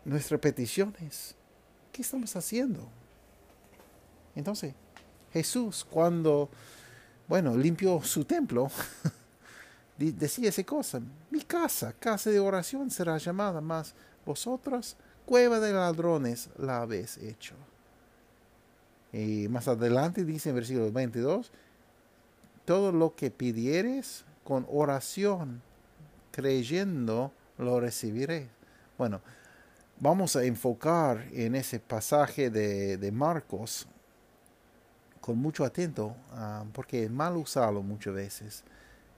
[0.05, 1.35] nuestras peticiones,
[1.93, 2.89] ¿qué estamos haciendo?
[4.35, 4.75] Entonces,
[5.33, 6.51] Jesús cuando,
[7.27, 8.71] bueno, limpió su templo,
[9.97, 11.01] decía esa cosa,
[11.31, 13.95] mi casa, casa de oración será llamada, más
[14.27, 14.97] vosotros,
[15.31, 17.55] cueva de ladrones, la habéis hecho.
[19.13, 21.53] Y más adelante dice en versículo 22,
[22.65, 25.63] todo lo que pidieres con oración,
[26.33, 28.49] creyendo, lo recibiré.
[28.99, 29.21] Bueno,
[30.01, 33.87] vamos a enfocar en ese pasaje de, de Marcos
[35.21, 38.65] con mucho atento, ah, porque es mal usarlo muchas veces,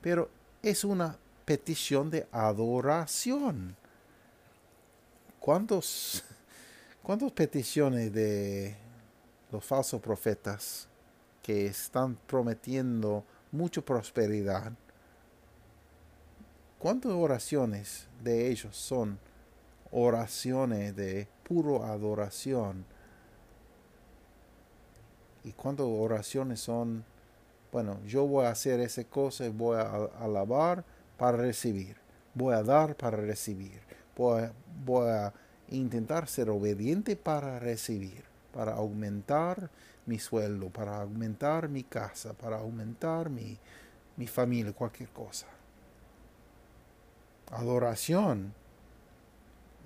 [0.02, 0.28] pero
[0.62, 3.76] es una petición de adoración.
[5.42, 6.22] ¿Cuántos,
[7.02, 8.76] ¿Cuántas peticiones de
[9.50, 10.88] los falsos profetas
[11.42, 14.72] que están prometiendo mucha prosperidad?
[16.78, 19.18] ¿Cuántas oraciones de ellos son
[19.90, 22.86] oraciones de puro adoración?
[25.44, 27.04] y cuántas oraciones son,
[27.72, 30.84] bueno, yo voy a hacer esa cosa y voy a alabar
[31.18, 31.96] para recibir,
[32.34, 33.80] voy a dar para recibir,
[34.16, 35.32] voy a,
[35.68, 39.70] intentar ser obediente para recibir, para aumentar
[40.04, 43.58] mi sueldo, para aumentar mi casa, para aumentar mi,
[44.18, 45.46] mi familia, cualquier cosa.
[47.50, 48.52] Adoración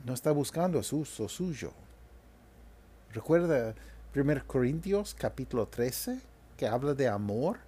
[0.04, 1.72] no está buscando su uso suyo.
[3.12, 3.74] Recuerda
[4.14, 6.20] 1 Corintios capítulo 13,
[6.56, 7.58] que habla de amor.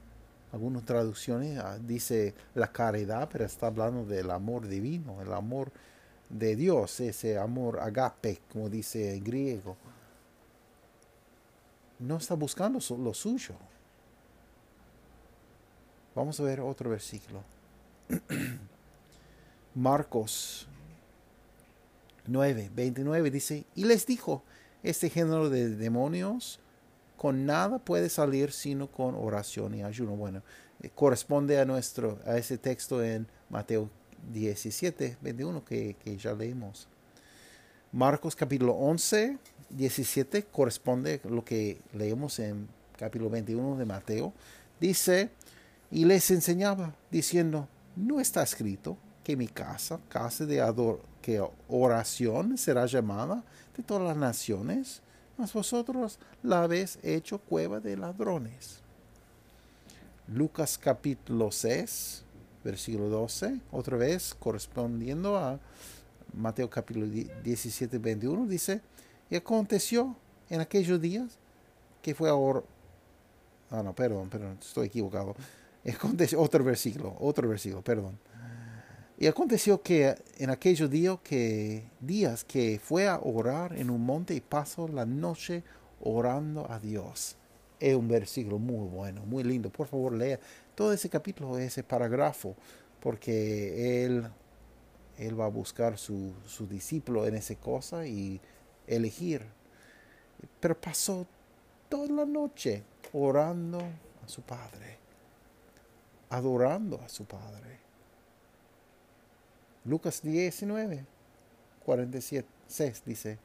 [0.52, 5.72] Algunas traducciones ah, dice la caridad, pero está hablando del amor divino, el amor
[6.28, 9.76] de Dios, ese amor agape, como dice en griego.
[11.98, 13.54] No está buscando lo suyo.
[16.14, 17.42] Vamos a ver otro versículo.
[19.74, 20.66] Marcos
[22.26, 24.42] 9, 29 dice, y les dijo,
[24.82, 26.60] este género de demonios
[27.16, 30.14] con nada puede salir sino con oración y ayuno.
[30.16, 30.42] Bueno,
[30.82, 33.90] eh, corresponde a nuestro a ese texto en Mateo
[34.32, 36.88] 17, 21 que, que ya leímos.
[37.92, 39.38] Marcos capítulo 11,
[39.70, 44.32] 17 corresponde a lo que leemos en capítulo 21 de Mateo.
[44.80, 45.30] Dice,
[45.90, 47.66] y les enseñaba diciendo,
[47.96, 53.42] no está escrito que mi casa, casa de ador que oración será llamada
[53.76, 55.02] de todas las naciones,
[55.36, 58.80] mas vosotros la habéis hecho cueva de ladrones.
[60.26, 62.24] Lucas capítulo 6,
[62.68, 65.58] versículo 12, otra vez correspondiendo a
[66.34, 68.82] Mateo capítulo 17, 21, dice,
[69.30, 70.14] y aconteció
[70.50, 71.38] en aquellos días
[72.02, 72.62] que fue ahora,
[73.70, 75.34] ah no, perdón, perdón, estoy equivocado,
[75.90, 78.18] aconteció, otro versículo, otro versículo, perdón.
[79.18, 84.34] Y aconteció que en aquellos días que, días que fue a orar en un monte
[84.34, 85.64] y pasó la noche
[86.00, 87.34] orando a Dios.
[87.80, 89.70] Es un versículo muy bueno, muy lindo.
[89.70, 90.38] Por favor, lea
[90.78, 92.54] todo ese capítulo, ese parágrafo,
[93.00, 94.28] porque él,
[95.18, 98.40] él va a buscar su, su discípulo en esa cosa y
[98.86, 99.44] elegir.
[100.60, 101.26] Pero pasó
[101.88, 103.80] toda la noche orando
[104.24, 104.98] a su Padre,
[106.30, 107.80] adorando a su Padre.
[109.84, 111.04] Lucas 19,
[111.84, 113.38] 47, 6 dice,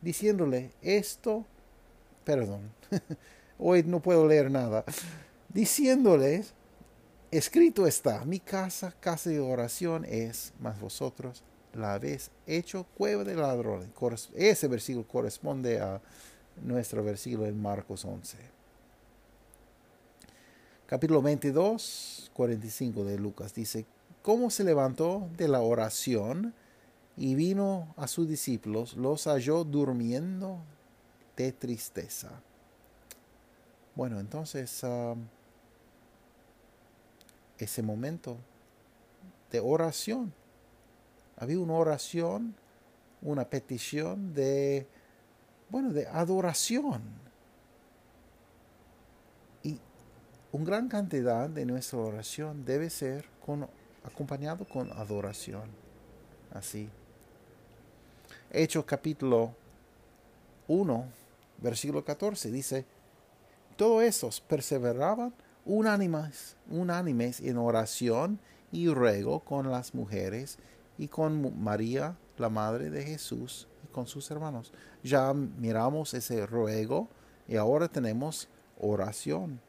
[0.00, 1.44] diciéndole esto,
[2.22, 2.70] perdón,
[3.58, 4.84] hoy no puedo leer nada,
[5.48, 6.54] diciéndoles,
[7.30, 11.42] escrito está, mi casa, casa de oración es, mas vosotros
[11.74, 13.88] la habéis hecho cueva de ladrones.
[14.34, 16.00] Ese versículo corresponde a
[16.62, 18.36] nuestro versículo en Marcos 11.
[20.86, 23.86] Capítulo 22, 45 de Lucas dice,
[24.22, 26.52] cómo se levantó de la oración
[27.16, 30.58] y vino a sus discípulos, los halló durmiendo
[31.36, 32.30] de tristeza.
[33.94, 35.26] Bueno, entonces um,
[37.64, 38.36] ese momento
[39.50, 40.32] de oración,
[41.36, 42.54] había una oración,
[43.22, 44.86] una petición de,
[45.68, 47.02] bueno, de adoración.
[49.62, 49.78] Y
[50.52, 53.26] una gran cantidad de nuestra oración debe ser
[54.04, 55.70] acompañado con adoración.
[56.52, 56.88] Así.
[58.52, 59.54] Hechos capítulo
[60.68, 61.04] 1,
[61.58, 62.84] versículo 14 dice,
[63.76, 65.32] todos esos perseveraban
[65.64, 68.38] unánimes, unánimes en oración
[68.72, 70.58] y ruego con las mujeres
[70.98, 74.72] y con María, la Madre de Jesús, y con sus hermanos.
[75.02, 77.08] Ya miramos ese ruego
[77.48, 78.48] y ahora tenemos
[78.78, 79.60] oración,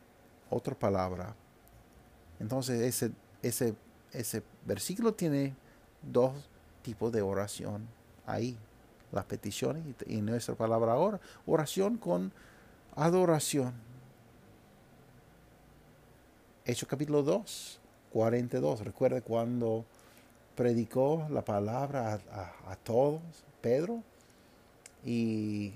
[0.50, 1.36] otra palabra.
[2.40, 3.12] Entonces ese,
[3.42, 3.76] ese,
[4.12, 5.56] ese versículo tiene
[6.02, 6.34] dos
[6.82, 7.88] tipos de oración
[8.26, 8.58] ahí.
[9.12, 11.20] Las peticiones y, nuestra palabra ahora.
[11.46, 12.32] Oración con
[12.96, 13.74] adoración.
[16.64, 17.80] Hecho capítulo 2,
[18.14, 18.82] 42.
[18.82, 19.84] Recuerda cuando
[20.56, 22.22] predicó la palabra
[22.68, 23.20] a, todos,
[23.62, 24.04] Pedro,
[25.04, 25.74] y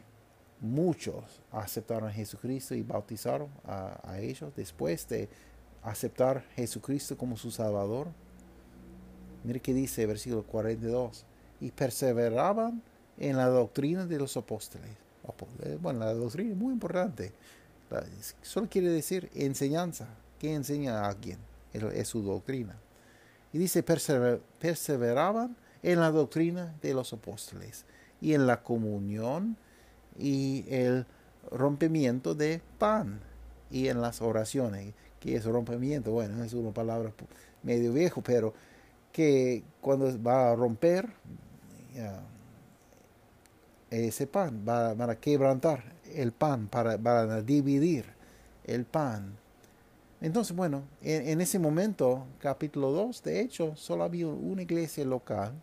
[0.62, 5.28] muchos aceptaron a Jesucristo y bautizaron a, ellos después de
[5.82, 8.10] aceptar a Jesucristo como su Salvador.
[9.44, 11.26] Mire que dice versículo 42,
[11.62, 12.84] y perseveraban
[13.18, 14.92] en la doctrina de los apóstoles.
[15.82, 17.32] Bueno, la doctrina es muy importante.
[18.44, 20.08] Solo quiere decir enseñanza.
[20.40, 21.40] ¿Qué enseña a alguien?
[21.74, 22.78] Es su doctrina.
[23.54, 27.86] Y dice, perseveraban en la doctrina de los apóstoles
[28.22, 29.58] y en la comunión
[30.18, 31.06] y el
[31.52, 33.20] rompimiento de pan
[33.70, 34.94] y en las oraciones.
[35.20, 36.12] ¿Qué es rompimiento?
[36.12, 37.12] Bueno, es una palabra
[37.64, 38.54] medio viejo, pero
[39.12, 41.10] que cuando va a romper
[43.90, 45.84] ese pan, va, a quebrantar
[46.14, 48.06] el pan, para, para dividir
[48.66, 49.38] el pan
[50.22, 55.54] entonces, bueno, en, ese momento, capítulo 2, de hecho, solo había una iglesia local.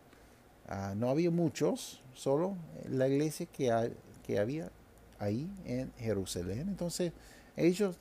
[0.68, 2.57] Ah, no había muchos, solo
[2.88, 3.92] la iglesia que,
[4.24, 4.70] que había
[5.18, 6.68] ahí en Jerusalén.
[6.68, 7.12] Entonces,
[7.57, 7.96] ellos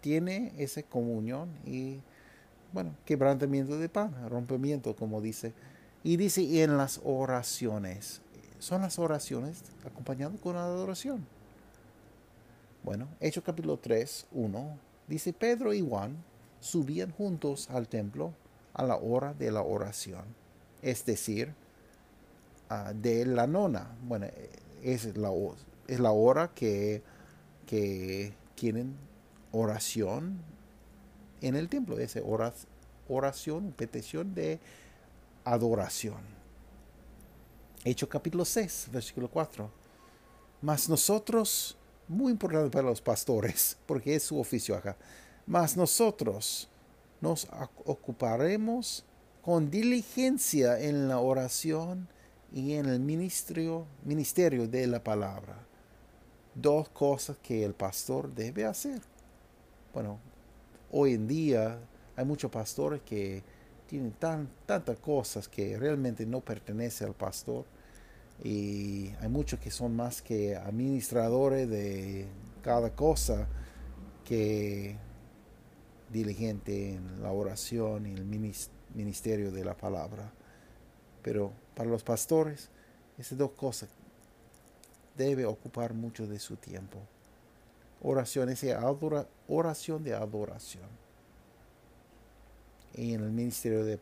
[0.00, 2.00] tienen esa comunión y,
[2.72, 5.52] bueno, quebrantamiento de pan, rompimiento, como dice.
[6.02, 8.22] Y dice, en las oraciones.
[8.58, 11.26] Son las oraciones acompañadas con la adoración.
[12.82, 16.16] Bueno, Hechos capítulo 3, 1 Dice Pedro y Juan
[16.60, 18.32] subían juntos al templo
[18.74, 20.24] a la hora de la oración,
[20.82, 21.54] es decir,
[22.94, 23.96] de la nona.
[24.02, 24.26] Bueno,
[24.82, 25.30] es la,
[25.86, 27.02] es la hora que,
[27.66, 28.96] que tienen
[29.52, 30.38] oración
[31.40, 32.18] en el templo, es
[33.08, 34.58] oración, petición de
[35.44, 36.20] adoración.
[37.84, 39.70] Hecho capítulo 6, versículo 4.
[40.62, 41.75] Mas nosotros
[42.08, 44.96] muy importante para los pastores, porque es su oficio acá.
[45.46, 46.68] Mas nosotros
[47.20, 47.48] nos
[47.84, 49.04] ocuparemos
[49.42, 52.08] con diligencia en la oración
[52.52, 55.56] y en el ministerio, ministerio de la palabra.
[56.54, 59.00] Dos cosas que el pastor debe hacer.
[59.92, 60.18] Bueno,
[60.90, 61.78] hoy en día
[62.16, 63.42] hay muchos pastores que
[63.86, 67.64] tienen tan, tantas cosas que realmente no pertenece al pastor
[68.42, 72.26] y hay muchos que son más que administradores de
[72.62, 73.48] cada cosa
[74.24, 74.96] que
[76.12, 78.24] diligente en la oración y el
[78.94, 80.32] ministerio de la palabra.
[81.22, 82.70] Pero para los pastores,
[83.18, 83.88] esas dos cosas
[85.16, 86.98] debe ocupar mucho de su tiempo.
[88.02, 88.80] Oración, esa
[89.48, 90.88] oración de adoración.
[92.94, 93.98] Y en el ministerio de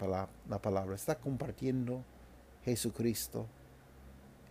[0.48, 2.02] la palabra está compartiendo
[2.64, 3.46] Jesucristo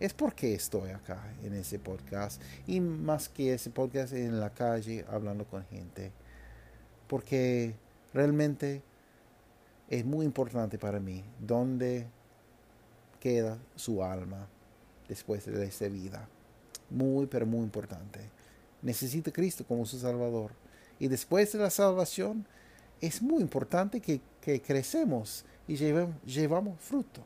[0.04, 5.02] es porque estoy acá en ese podcast y más que ese podcast en la calle
[5.08, 6.12] hablando con gente.
[7.08, 7.74] Porque
[8.12, 8.82] realmente
[9.88, 12.06] es muy importante para mí dónde
[13.18, 14.46] queda su alma
[15.08, 16.28] después de esta vida.
[16.90, 18.20] Muy, pero muy importante.
[18.82, 20.52] Necesita Cristo como su Salvador.
[20.98, 22.46] Y después de la salvación
[23.00, 24.20] es muy importante que,
[24.60, 27.22] crecemos y llevemos, llevamos fruto.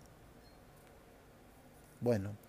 [2.00, 2.47] Bueno.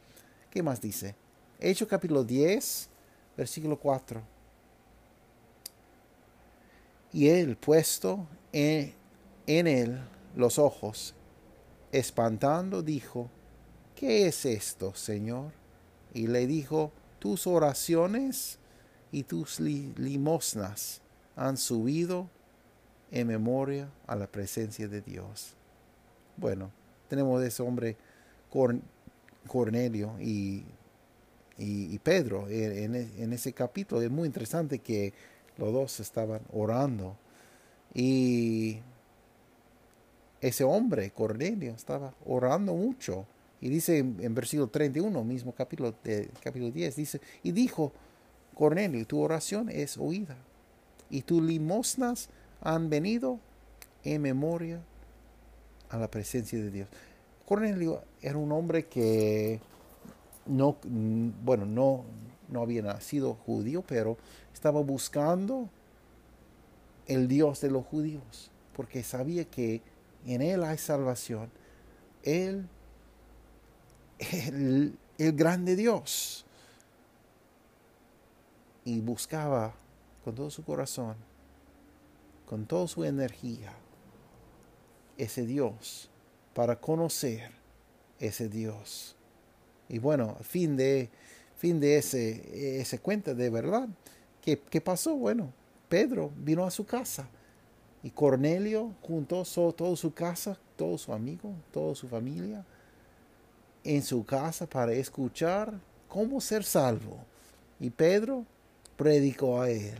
[0.49, 1.15] ¿Qué más dice?
[1.59, 2.89] Hecho capítulo 10,
[3.37, 4.21] versículo 4.
[7.13, 8.93] Y él puesto en,
[9.45, 9.99] en él
[10.35, 11.13] los ojos,
[11.91, 13.29] espantando, dijo,
[13.95, 15.51] ¿qué es esto, Señor?
[16.13, 18.57] Y le dijo, tus oraciones
[19.11, 21.01] y tus limosnas
[21.35, 22.27] han subido
[23.11, 25.53] en memoria a la presencia de Dios.
[26.37, 26.71] Bueno,
[27.07, 27.97] tenemos ese hombre
[29.49, 30.63] Cornelio y,
[31.57, 34.01] y, Pedro en, en, ese capítulo.
[34.01, 35.13] Es muy interesante que
[35.57, 37.17] los dos estaban orando.
[37.93, 38.79] Y
[40.39, 43.25] ese hombre, Cornelio, estaba orando mucho.
[43.59, 47.91] Y dice en, versículo 31, mismo capítulo, de, capítulo 10, dice, y dijo,
[48.53, 50.37] Cornelio, tu oración es oída,
[51.09, 52.29] y tus limosnas
[52.61, 53.39] han venido
[54.03, 54.79] en memoria
[55.89, 56.89] a la presencia de Dios.
[57.49, 59.59] Cornelio era un hombre que
[60.45, 62.05] no, bueno, no,
[62.47, 64.17] no había nacido judío, pero
[64.53, 65.67] estaba buscando
[67.07, 69.81] el Dios de los judíos, porque sabía que
[70.27, 71.49] en Él hay salvación.
[72.21, 72.67] Él,
[74.19, 76.45] el, el grande Dios.
[78.85, 79.73] Y buscaba
[80.23, 81.15] con todo su corazón,
[82.45, 83.73] con toda su energía,
[85.17, 86.11] ese Dios,
[86.53, 87.51] para conocer
[88.19, 89.15] ese Dios.
[89.87, 91.09] Y bueno, fin de,
[91.57, 93.89] fin de ese, ese cuenta de verdad.
[94.41, 95.15] ¿Qué, ¿Qué pasó?
[95.15, 95.51] Bueno,
[95.87, 97.27] Pedro vino a su casa
[98.03, 102.65] y Cornelio juntó toda su casa, todo su amigo, toda su familia
[103.83, 105.73] en su casa para escuchar
[106.07, 107.17] cómo ser salvo.
[107.79, 108.45] Y Pedro
[108.97, 109.97] predicó a él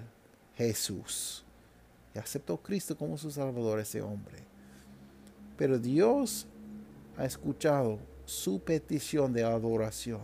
[0.55, 1.43] Jesús.
[2.13, 4.48] Y aceptó a Cristo como su Salvador ese hombre.
[5.59, 6.47] Pero Dios
[7.17, 10.21] ha escuchado su petición de adoración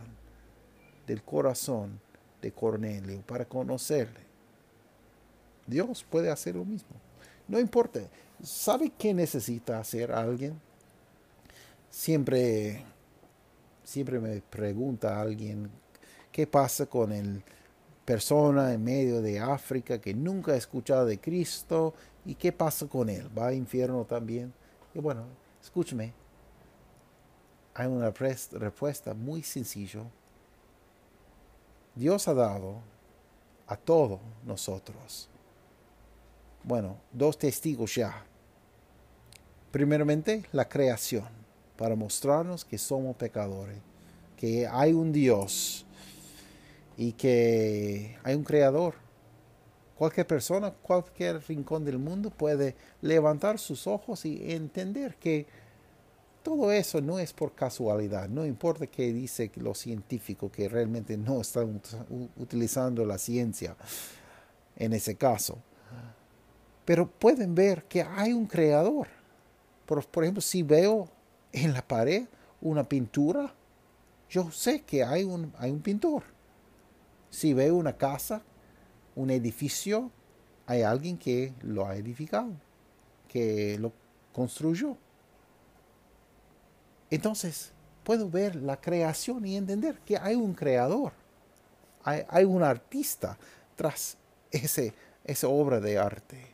[1.05, 1.99] del corazón
[2.41, 4.21] de Cornelio para conocerle.
[5.67, 6.95] Dios puede hacer lo mismo.
[7.49, 7.99] No importa.
[8.41, 10.57] ¿Sabe qué necesita hacer alguien?
[11.89, 12.85] Siempre,
[13.83, 15.69] siempre me pregunta alguien
[16.31, 17.43] qué pasa con el
[18.05, 23.09] persona en medio de África que nunca ha escuchado de Cristo y qué pasa con
[23.09, 23.29] él.
[23.37, 24.53] ¿Va al infierno también?
[24.95, 25.25] Y bueno,
[25.61, 26.11] escúcheme.
[27.75, 30.01] Hay una respuesta muy sencilla.
[31.93, 32.79] Dios ha dado
[33.67, 35.29] a todos nosotros
[36.65, 38.25] bueno, dos testigos ya.
[39.71, 41.27] Primeramente, la creación,
[41.77, 43.77] para mostrarnos que somos pecadores,
[44.35, 45.85] que hay un Dios
[46.97, 48.95] y que hay un creador.
[49.97, 55.45] Cualquier persona, cualquier rincón del mundo puede levantar sus ojos y entender que
[56.43, 58.27] todo eso no es por casualidad.
[58.27, 61.81] No importa que dice los científicos que realmente no están
[62.37, 63.75] utilizando la ciencia
[64.75, 65.57] en ese caso
[66.85, 69.07] pero pueden ver que hay un creador.
[69.85, 71.09] Por, por, ejemplo, si veo
[71.51, 72.25] en la pared
[72.61, 73.53] una pintura,
[74.29, 76.23] yo sé que hay un, hay un pintor.
[77.29, 78.43] Si veo una casa,
[79.15, 80.11] un edificio,
[80.65, 82.51] hay alguien que lo ha edificado,
[83.27, 83.91] que lo
[84.33, 84.97] construyó.
[87.09, 87.71] Entonces,
[88.03, 91.13] puedo ver la creación y entender que hay un creador,
[92.03, 93.37] hay, un artista
[93.75, 94.17] tras
[94.51, 94.93] ese,
[95.23, 96.47] esa obra de arte.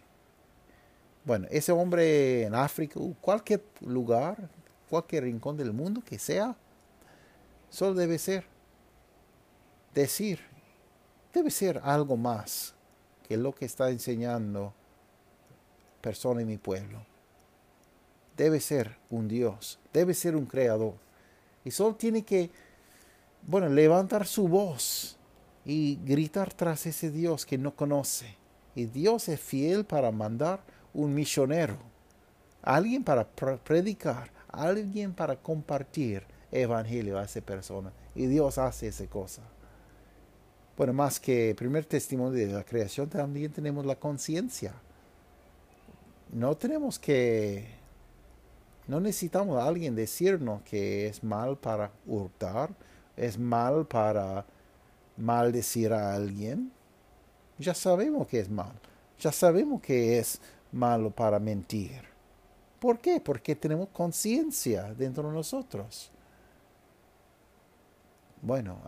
[1.26, 4.50] Bueno, ese hombre en África, cualquier lugar,
[4.90, 6.56] cualquier rincón del mundo que sea,
[7.70, 8.46] solo debe ser
[9.94, 10.40] decir,
[11.34, 12.74] debe ser algo más
[13.28, 14.74] que lo que está enseñando
[16.02, 17.06] persona en mi pueblo.
[18.36, 20.96] Debe ser un Dios, debe ser un creador.
[21.64, 22.50] Y solo tiene que,
[23.44, 25.18] bueno, levantar su voz
[25.64, 28.36] y gritar tras ese Dios que no conoce.
[28.76, 30.62] Y Dios es fiel para mandar
[30.94, 31.78] un misionero,
[32.62, 37.92] alguien para predicar, alguien para compartir evangelio a esa persona.
[38.16, 39.42] Y Dios hace esa cosa.
[40.78, 44.74] Bueno, más que primer testimonio de la creación, también tenemos la conciencia.
[46.32, 47.68] No tenemos que,
[48.88, 52.72] no necesitamos a alguien decirnos que es mal para hurtar,
[53.18, 54.46] es mal para
[55.18, 56.72] maldecir a alguien.
[57.60, 58.74] Ya sabemos que es mal.
[59.20, 60.40] Ya sabemos que es
[60.72, 62.02] malo para mentir.
[62.80, 63.20] ¿Por qué?
[63.20, 66.12] Porque tenemos conciencia dentro de nosotros.
[68.42, 68.80] Bueno,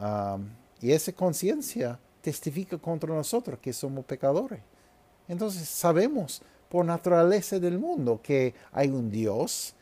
[0.84, 4.60] y esa conciencia testifica contra nosotros que somos pecadores.
[5.30, 9.74] Entonces sabemos por naturaleza del mundo que hay un Dios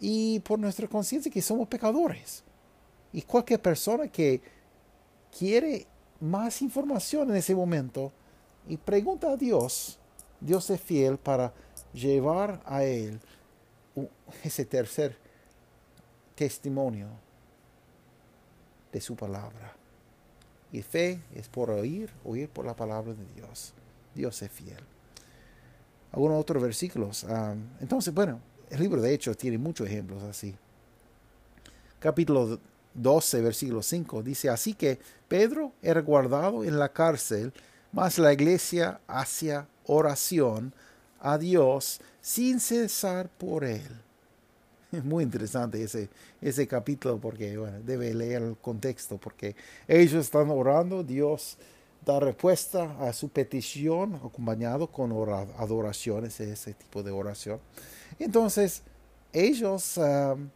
[0.00, 2.42] y por nuestra conciencia que somos pecadores.
[3.12, 4.40] Y cualquier persona que
[5.38, 5.86] quiere
[6.20, 8.10] más información en ese momento
[8.66, 9.98] y pregunta a Dios,
[10.40, 11.52] Dios es fiel para
[11.92, 13.20] llevar a Él
[14.42, 15.18] ese tercer
[16.34, 17.08] testimonio
[18.90, 19.77] de su palabra.
[20.72, 23.72] Y fe es por oír, oír por la palabra de Dios.
[24.14, 24.80] Dios es fiel.
[26.12, 27.24] Algunos otros versículos.
[27.24, 28.40] Ah, entonces, bueno,
[28.70, 30.54] el libro de Hechos tiene muchos ejemplos así.
[31.98, 32.60] Capítulo
[32.94, 37.52] 12, versículo 5 dice, así que Pedro era guardado en la cárcel,
[37.92, 40.72] mas la iglesia hacia oración
[41.20, 44.07] a Dios sin cesar por él.
[44.92, 46.08] Es muy interesante ese,
[46.40, 49.54] ese capítulo porque bueno, debe leer el contexto porque
[49.86, 51.58] ellos están orando, Dios
[52.04, 55.12] da respuesta a su petición acompañado con
[55.58, 57.60] adoraciones, ese tipo de oración.
[58.18, 58.82] Entonces,
[59.32, 60.48] ellos, um,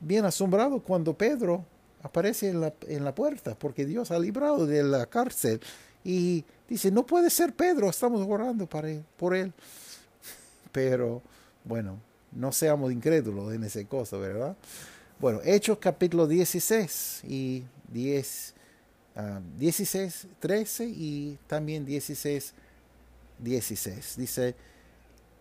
[0.00, 1.64] bien asombrados cuando Pedro
[2.02, 5.60] aparece en la, en la puerta porque Dios ha librado de la cárcel
[6.04, 9.52] y Dice, no puede ser Pedro, estamos orando para por él.
[10.72, 11.22] Pero
[11.64, 11.98] bueno,
[12.32, 14.56] no seamos incrédulos en ese cosa, ¿verdad?
[15.18, 18.54] Bueno, Hechos capítulo 16 y 10,
[19.58, 22.54] 16, 13 y también 16,
[23.38, 24.16] 16.
[24.16, 24.54] Dice,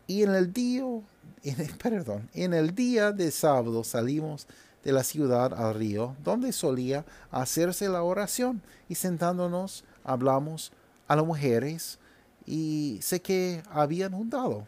[0.07, 0.83] y en el día,
[1.43, 4.47] en, perdón, en el día de sábado salimos
[4.83, 10.71] de la ciudad al río, donde solía hacerse la oración, y sentándonos hablamos
[11.07, 11.99] a las mujeres,
[12.45, 14.65] y sé que habían juntado.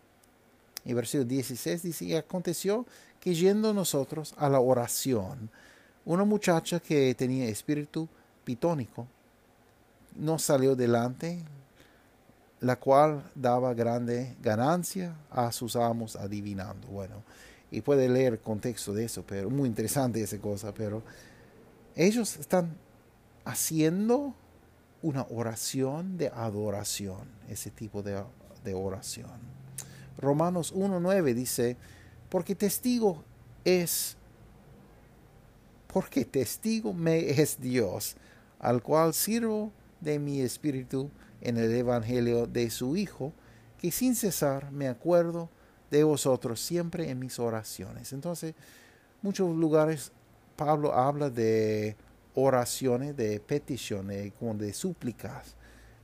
[0.86, 2.86] Y versículo 16 dice, y aconteció
[3.20, 5.50] que yendo nosotros a la oración,
[6.06, 8.08] una muchacha que tenía espíritu
[8.44, 9.08] pitónico
[10.16, 11.44] nos salió delante,
[12.62, 16.88] la cual daba grande ganancia a sus amos adivinando.
[16.88, 17.24] Bueno,
[17.72, 21.04] y puede leer el contexto de eso, pero muy interesante esa cosa, pero
[21.96, 22.76] ellos están
[23.46, 24.34] haciendo
[25.02, 28.22] una oración de adoración, ese tipo de,
[28.64, 29.59] de oración.
[30.20, 31.78] Romanos 1.9 dice,
[32.30, 33.24] porque testigo
[33.64, 34.18] es,
[35.88, 38.16] porque testigo me es Dios,
[38.60, 41.10] al cual sirvo de mi espíritu
[41.42, 43.34] en el Evangelio de su Hijo,
[43.80, 45.50] que sin cesar me acuerdo
[45.90, 48.14] de vosotros siempre en mis oraciones.
[48.14, 48.54] Entonces,
[49.22, 50.12] muchos lugares
[50.56, 51.96] Pablo habla de
[52.36, 55.56] oraciones, de peticiones, como de súplicas.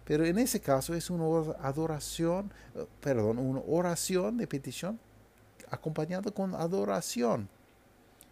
[0.05, 1.25] Pero en ese caso es una
[1.61, 2.53] adoración,
[3.01, 4.99] perdón, una oración de petición
[5.69, 7.49] acompañado con adoración.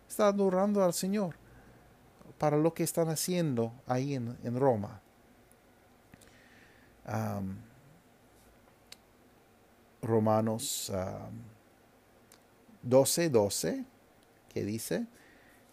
[0.07, 1.35] Está adorando al Señor
[2.37, 5.01] para lo que están haciendo ahí en, en Roma.
[10.01, 10.91] Romanos
[12.83, 13.85] 12, 12,
[14.49, 15.07] que dice,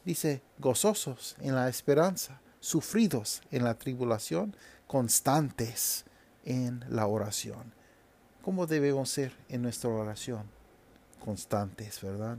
[0.05, 4.55] dice, gozosos en la esperanza, sufridos en la tribulación,
[4.91, 6.05] constantes
[6.45, 7.73] en la oración.
[8.43, 10.43] ¿Cómo debemos ser en nuestra oración?
[11.25, 12.39] Constantes, ¿verdad?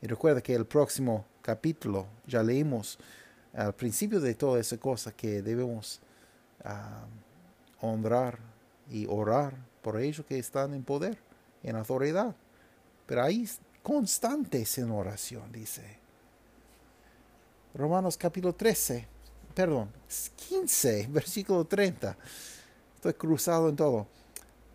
[0.00, 2.98] Y recuerda que el próximo capítulo ya leímos
[3.52, 6.00] al principio de toda esa cosa que debemos
[7.82, 8.38] honrar
[8.88, 11.18] y orar por ellos que están en poder,
[11.62, 12.34] en autoridad.
[13.04, 13.46] Pero ahí
[13.82, 15.98] constantes en oración, dice.
[17.74, 19.09] Romanos capítulo 13,
[19.54, 19.90] perdón,
[20.48, 22.16] 15, versículo 30.
[22.96, 24.06] Estoy cruzado en todo.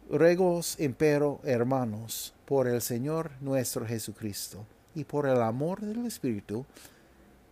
[0.10, 6.66] Regos, empero, hermanos, por el Señor nuestro Jesucristo y por el amor del Espíritu,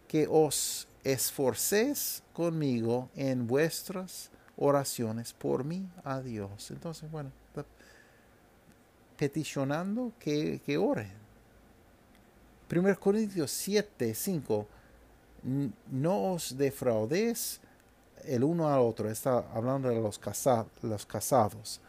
[0.07, 6.69] que os esforcéis conmigo en vuestras oraciones por mí a Dios.
[6.71, 7.31] Entonces, bueno,
[9.17, 11.11] peticionando que, que oren.
[12.71, 14.67] 1 Corintios 7, 5.
[15.43, 17.59] No os defraudes
[18.25, 19.09] el uno al otro.
[19.09, 20.19] Está hablando de los,
[20.81, 21.81] los casados.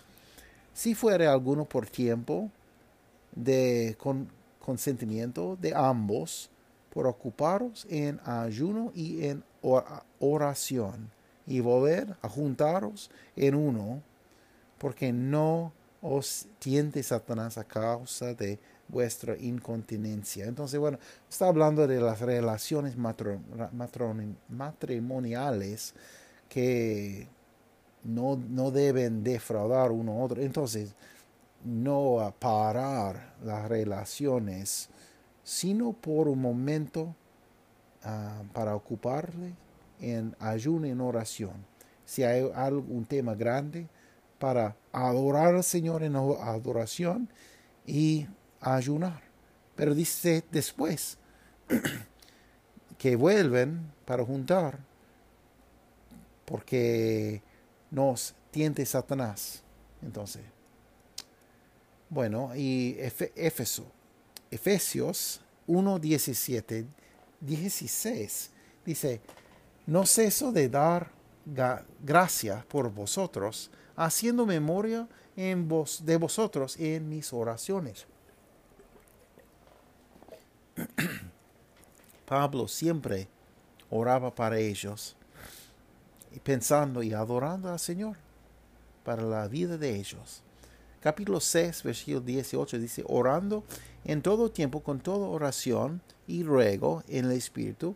[0.72, 2.50] Si fuere alguno por tiempo
[3.34, 4.28] de con,
[4.60, 6.50] consentimiento de ambos,
[6.90, 9.44] por ocuparos en ayuno y en
[10.20, 11.10] oración
[11.46, 14.00] y volver a juntaros en uno,
[14.78, 20.46] porque no os tiente Satanás a causa de vuestra incontinencia.
[20.46, 22.96] Entonces, bueno, está hablando de las relaciones
[24.48, 25.94] matrimoniales
[26.48, 27.26] que
[28.04, 30.42] no, no, deben defraudar uno a otro.
[30.42, 30.94] Entonces,
[31.64, 34.88] no parar las relaciones,
[35.42, 37.14] sino por un momento
[38.02, 39.54] ah, para ocuparle
[40.00, 41.54] en ayuno, en oración.
[42.04, 43.88] Si hay algún tema grande,
[44.38, 47.30] para adorar al Señor en adoración
[47.86, 48.26] y
[48.64, 49.22] ayunar.
[49.76, 51.18] Pero dice después
[52.98, 54.78] que vuelven para juntar
[56.44, 57.42] porque
[57.90, 59.62] nos tiente Satanás.
[60.02, 60.42] Entonces,
[62.08, 63.86] bueno, y Éfeso,
[64.50, 66.86] Efesios 1, 17,
[67.40, 68.50] 16,
[68.84, 69.20] dice,
[69.86, 71.10] no ceso de dar
[72.02, 78.06] gracias por vosotros, haciendo memoria en vos, de vosotros en mis oraciones.
[82.26, 83.28] Pablo siempre
[83.90, 85.16] oraba para ellos,
[86.42, 88.16] pensando y adorando al Señor
[89.04, 90.42] para la vida de ellos.
[91.00, 93.62] Capítulo 6, versículo 18 dice, orando
[94.04, 97.94] en todo tiempo con toda oración y ruego en el Espíritu,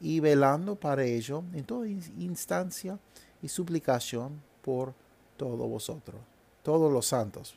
[0.00, 2.98] y velando para ello en toda instancia
[3.42, 4.94] y suplicación por
[5.36, 6.20] todos vosotros,
[6.62, 7.54] todos los santos.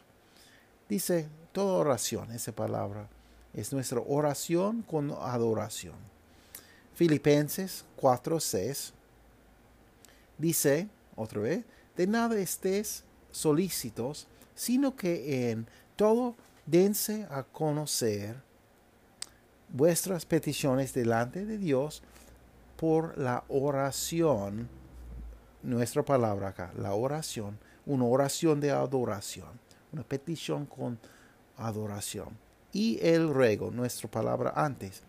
[0.89, 3.07] Dice toda oración, esa palabra,
[3.53, 5.95] es nuestra oración con adoración.
[6.93, 8.91] Filipenses 4:6
[10.37, 16.35] dice, otra vez, de nada estés solícitos, sino que en todo
[16.65, 18.35] dense a conocer
[19.69, 22.03] vuestras peticiones delante de Dios
[22.77, 24.67] por la oración,
[25.63, 29.49] nuestra palabra acá, la oración, una oración de adoración,
[29.91, 30.99] una petición con
[31.57, 32.29] adoración.
[32.73, 35.01] Y el ruego, nuestra palabra antes,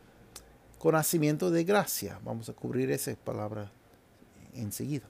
[0.79, 2.19] conocimiento de gracia.
[2.25, 3.71] Vamos a cubrir esa palabra
[4.55, 5.07] enseguida.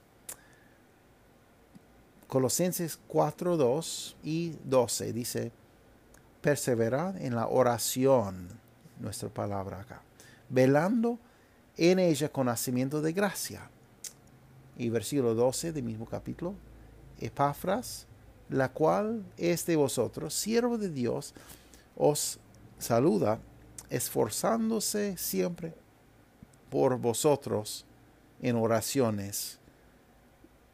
[2.27, 5.51] Colosenses 4, 2 y 12 dice,
[6.41, 8.49] perseverad en la oración,
[8.99, 10.01] nuestra palabra acá,
[10.49, 11.19] velando
[11.77, 13.69] en ella conocimiento de gracia.
[14.77, 16.55] Y versículo 12 del mismo capítulo,
[17.19, 18.07] Epafras,
[18.49, 21.33] la cual es de vosotros, siervo de Dios,
[21.95, 22.39] os
[22.79, 23.39] saluda,
[23.89, 25.73] esforzándose siempre
[26.69, 27.85] por vosotros
[28.41, 29.59] en oraciones,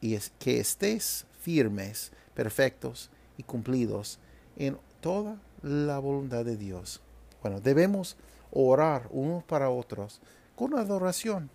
[0.02, 4.20] y es que estéis firmes, perfectos y cumplidos
[4.56, 7.02] en toda la voluntad de Dios.
[7.42, 8.16] Bueno, debemos
[8.52, 10.20] orar unos para otros
[10.56, 11.50] con adoración.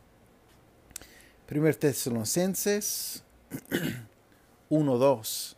[1.46, 3.22] Primer Tesalonicenses
[4.70, 5.56] 1.2.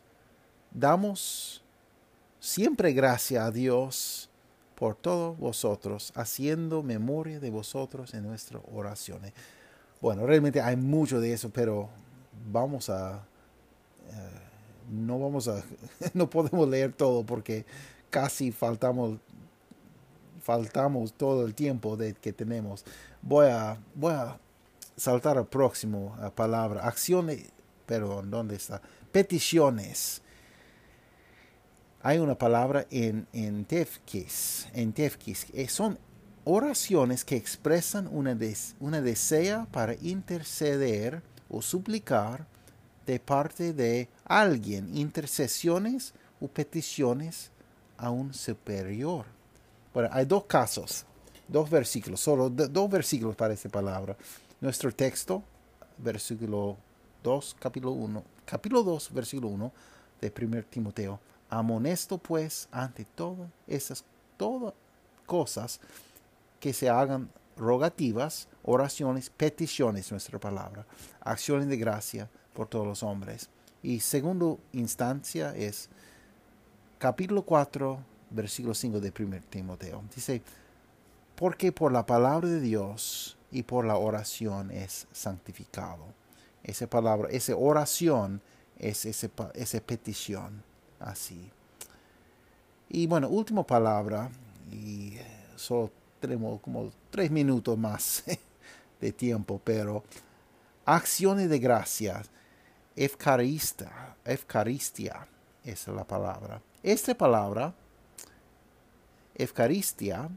[0.71, 1.63] Damos
[2.47, 4.29] siempre gracia a Dios
[4.75, 9.33] por todos vosotros, haciendo memoria de vosotros en nuestras oraciones.
[9.99, 11.89] Bueno, realmente hay mucho de eso, pero
[12.49, 13.15] vamos a...
[13.15, 14.39] Eh,
[14.91, 15.61] no vamos a...
[16.13, 17.65] no podemos leer todo porque
[18.09, 19.19] casi faltamos
[20.41, 22.85] faltamos todo el tiempo de, que tenemos.
[23.21, 24.39] Voy a, voy a
[24.95, 26.87] saltar al próximo palabra.
[26.87, 27.43] Acciones,
[27.85, 28.81] perdón, ¿dónde está?
[29.11, 30.21] Peticiones.
[32.01, 35.97] Hay una palabra en, en Tefkis, en Tefkis, eh, son
[36.45, 38.37] oraciones que expresan una,
[38.79, 42.45] una desea para interceder o suplicar
[43.05, 47.49] de parte de alguien, intercesiones o peticiones
[47.97, 49.25] a un superior.
[49.91, 51.03] Bueno, hay dos casos,
[51.47, 54.15] dos versículos, solo dos versículos para esta palabra.
[54.61, 55.43] Nuestro texto,
[55.97, 56.77] versículo
[57.23, 59.71] 2, capítulo 1, capítulo 2, versículo 1
[60.21, 61.19] de 1 Timoteo.
[61.49, 64.03] Amonesto pues ante todas esas
[64.37, 64.73] todas
[65.25, 65.79] cosas
[66.59, 70.85] que se hagan rogativas, oraciones, peticiones, nuestra palabra,
[71.21, 73.49] acciones de gracia por todos los hombres.
[73.83, 75.89] Y segundo instancia es
[76.97, 80.03] capítulo 4, versículo 5 de 1 Timoteo.
[80.13, 80.41] Dice,
[81.35, 86.05] porque por la palabra de Dios y por la oración es santificado.
[86.63, 88.41] Esa palabra, esa oración
[88.77, 90.63] es esa petición
[90.99, 91.49] así.
[92.89, 94.29] Y bueno, última palabra,
[94.71, 95.17] y
[95.55, 98.23] solo tenemos como tres minutos más
[99.01, 100.03] de tiempo, pero
[100.85, 102.23] acciones de gracia,
[102.95, 105.27] efcarista, efcaristia,
[105.63, 106.61] esa es la palabra.
[106.81, 107.73] Esta palabra,
[109.35, 110.29] Eucaristia,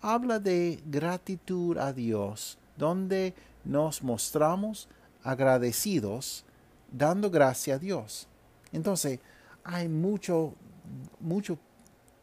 [0.00, 3.34] habla de gratitud a Dios, donde
[3.64, 4.88] nos mostramos
[5.22, 6.44] agradecidos
[6.90, 8.26] dando gracia a Dios.
[8.72, 9.20] Entonces,
[9.64, 10.52] hay muchos
[11.20, 11.58] mucho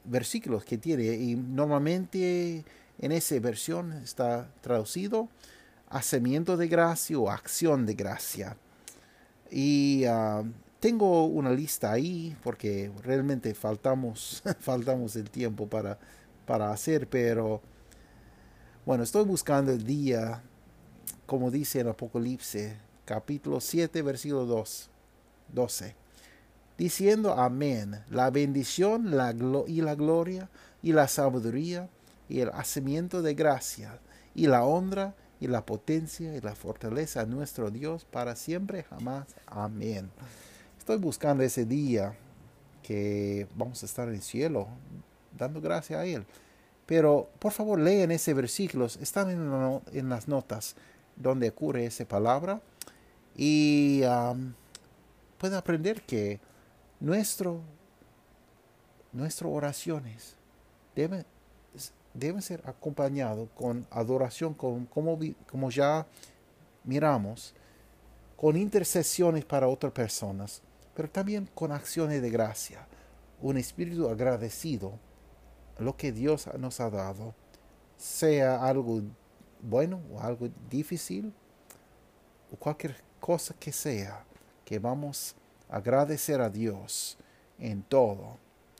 [0.04, 2.64] versículos que tiene y normalmente
[2.98, 5.30] en esa versión está traducido
[5.90, 8.58] hacimiento de gracia o acción de gracia.
[9.52, 10.44] Y ah,
[10.80, 15.98] tengo una lista ahí porque realmente faltamos, faltamos el tiempo para,
[16.46, 17.62] para hacer, pero
[18.86, 20.42] bueno, estoy buscando el día,
[21.26, 22.74] como dice en Apocalipsis,
[23.06, 24.90] capítulo 7, versículo 2,
[25.54, 25.96] 12,
[26.80, 29.36] diciendo amén, la bendición la
[29.68, 30.50] y la gloria
[30.82, 31.90] y la sabiduría
[32.30, 34.00] y el hacimiento de gracia
[34.34, 39.28] y la honra y la potencia y la fortaleza a nuestro Dios para siempre jamás.
[39.46, 40.10] Amén.
[40.78, 42.16] Estoy buscando ese día
[42.82, 44.70] que vamos a estar en el cielo,
[45.38, 46.26] dando gracias a Él.
[46.86, 50.76] Pero por favor lean ese versículo, están en, las notas
[51.18, 52.62] donde ocurre esa palabra
[53.36, 54.54] y um,
[55.38, 56.40] pueden aprender que
[57.00, 57.62] nuestro,
[59.12, 60.36] nuestras oraciones
[60.96, 61.26] deben,
[62.14, 65.18] deben ser acompañadas con adoración, con, como,
[65.50, 66.06] como ya
[66.84, 67.54] miramos,
[68.36, 70.62] con intercesiones para otras personas
[71.00, 72.86] pero también con acciones de gracia,
[73.42, 75.00] un espíritu agradecido,
[75.78, 77.34] lo que Dios nos ha dado,
[77.96, 79.04] sea algo
[79.62, 81.34] bueno o algo difícil,
[82.52, 84.26] o cualquier cosa que sea,
[84.66, 85.38] que vamos
[85.70, 87.18] agradecer a Dios
[87.60, 88.38] en todo.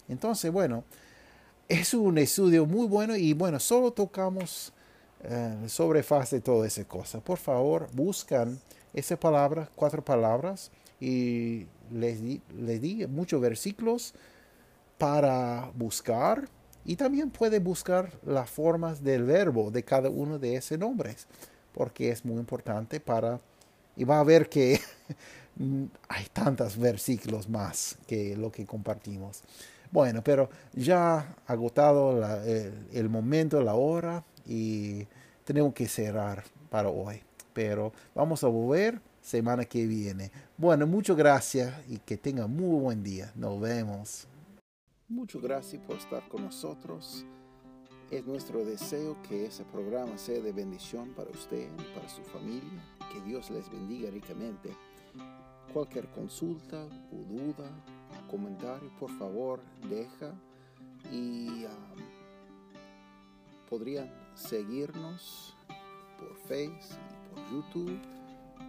[0.08, 0.84] Entonces, bueno,
[1.68, 4.74] es un estudio muy bueno y bueno, solo tocamos
[5.24, 7.20] eh, sobre faz de toda esa cosa.
[7.20, 8.60] Por favor, buscan
[8.94, 14.14] esa palabra, cuatro palabras, y les di, les di muchos versículos
[14.98, 16.50] para buscar
[16.86, 21.28] y también puede buscar las formas del verbo de cada uno de esos nombres,
[21.74, 23.40] porque es muy importante para...
[23.96, 24.80] Y va a ver que
[26.08, 29.44] hay tantos versículos más que lo que compartimos.
[29.92, 32.24] Bueno, pero ya agotado
[32.92, 35.06] el, momento, la hora y
[35.44, 37.22] tenemos que cerrar para hoy.
[37.54, 40.32] Pero vamos a volver semana que viene.
[40.58, 43.32] Bueno, muchas gracias y que tenga muy buen día.
[43.36, 44.28] Nos vemos.
[45.08, 47.26] Muchas gracias por estar con nosotros.
[48.12, 52.84] Es nuestro deseo que ese programa sea de bendición para usted y para su familia.
[53.12, 54.70] Que Dios les bendiga ricamente.
[55.74, 57.70] Cualquier consulta o duda,
[58.30, 60.34] comentario, por favor, deja.
[61.12, 62.00] Y um,
[63.70, 65.56] podrían seguirnos
[66.18, 68.00] por Facebook y por YouTube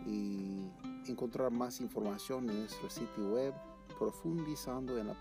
[0.07, 0.71] y
[1.11, 3.55] encontrar más información en nuestro sitio web
[3.99, 5.17] profundizando en la.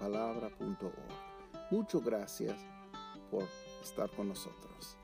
[1.72, 2.58] Muchas gracias
[3.30, 3.44] por
[3.84, 4.98] estar con nosotros.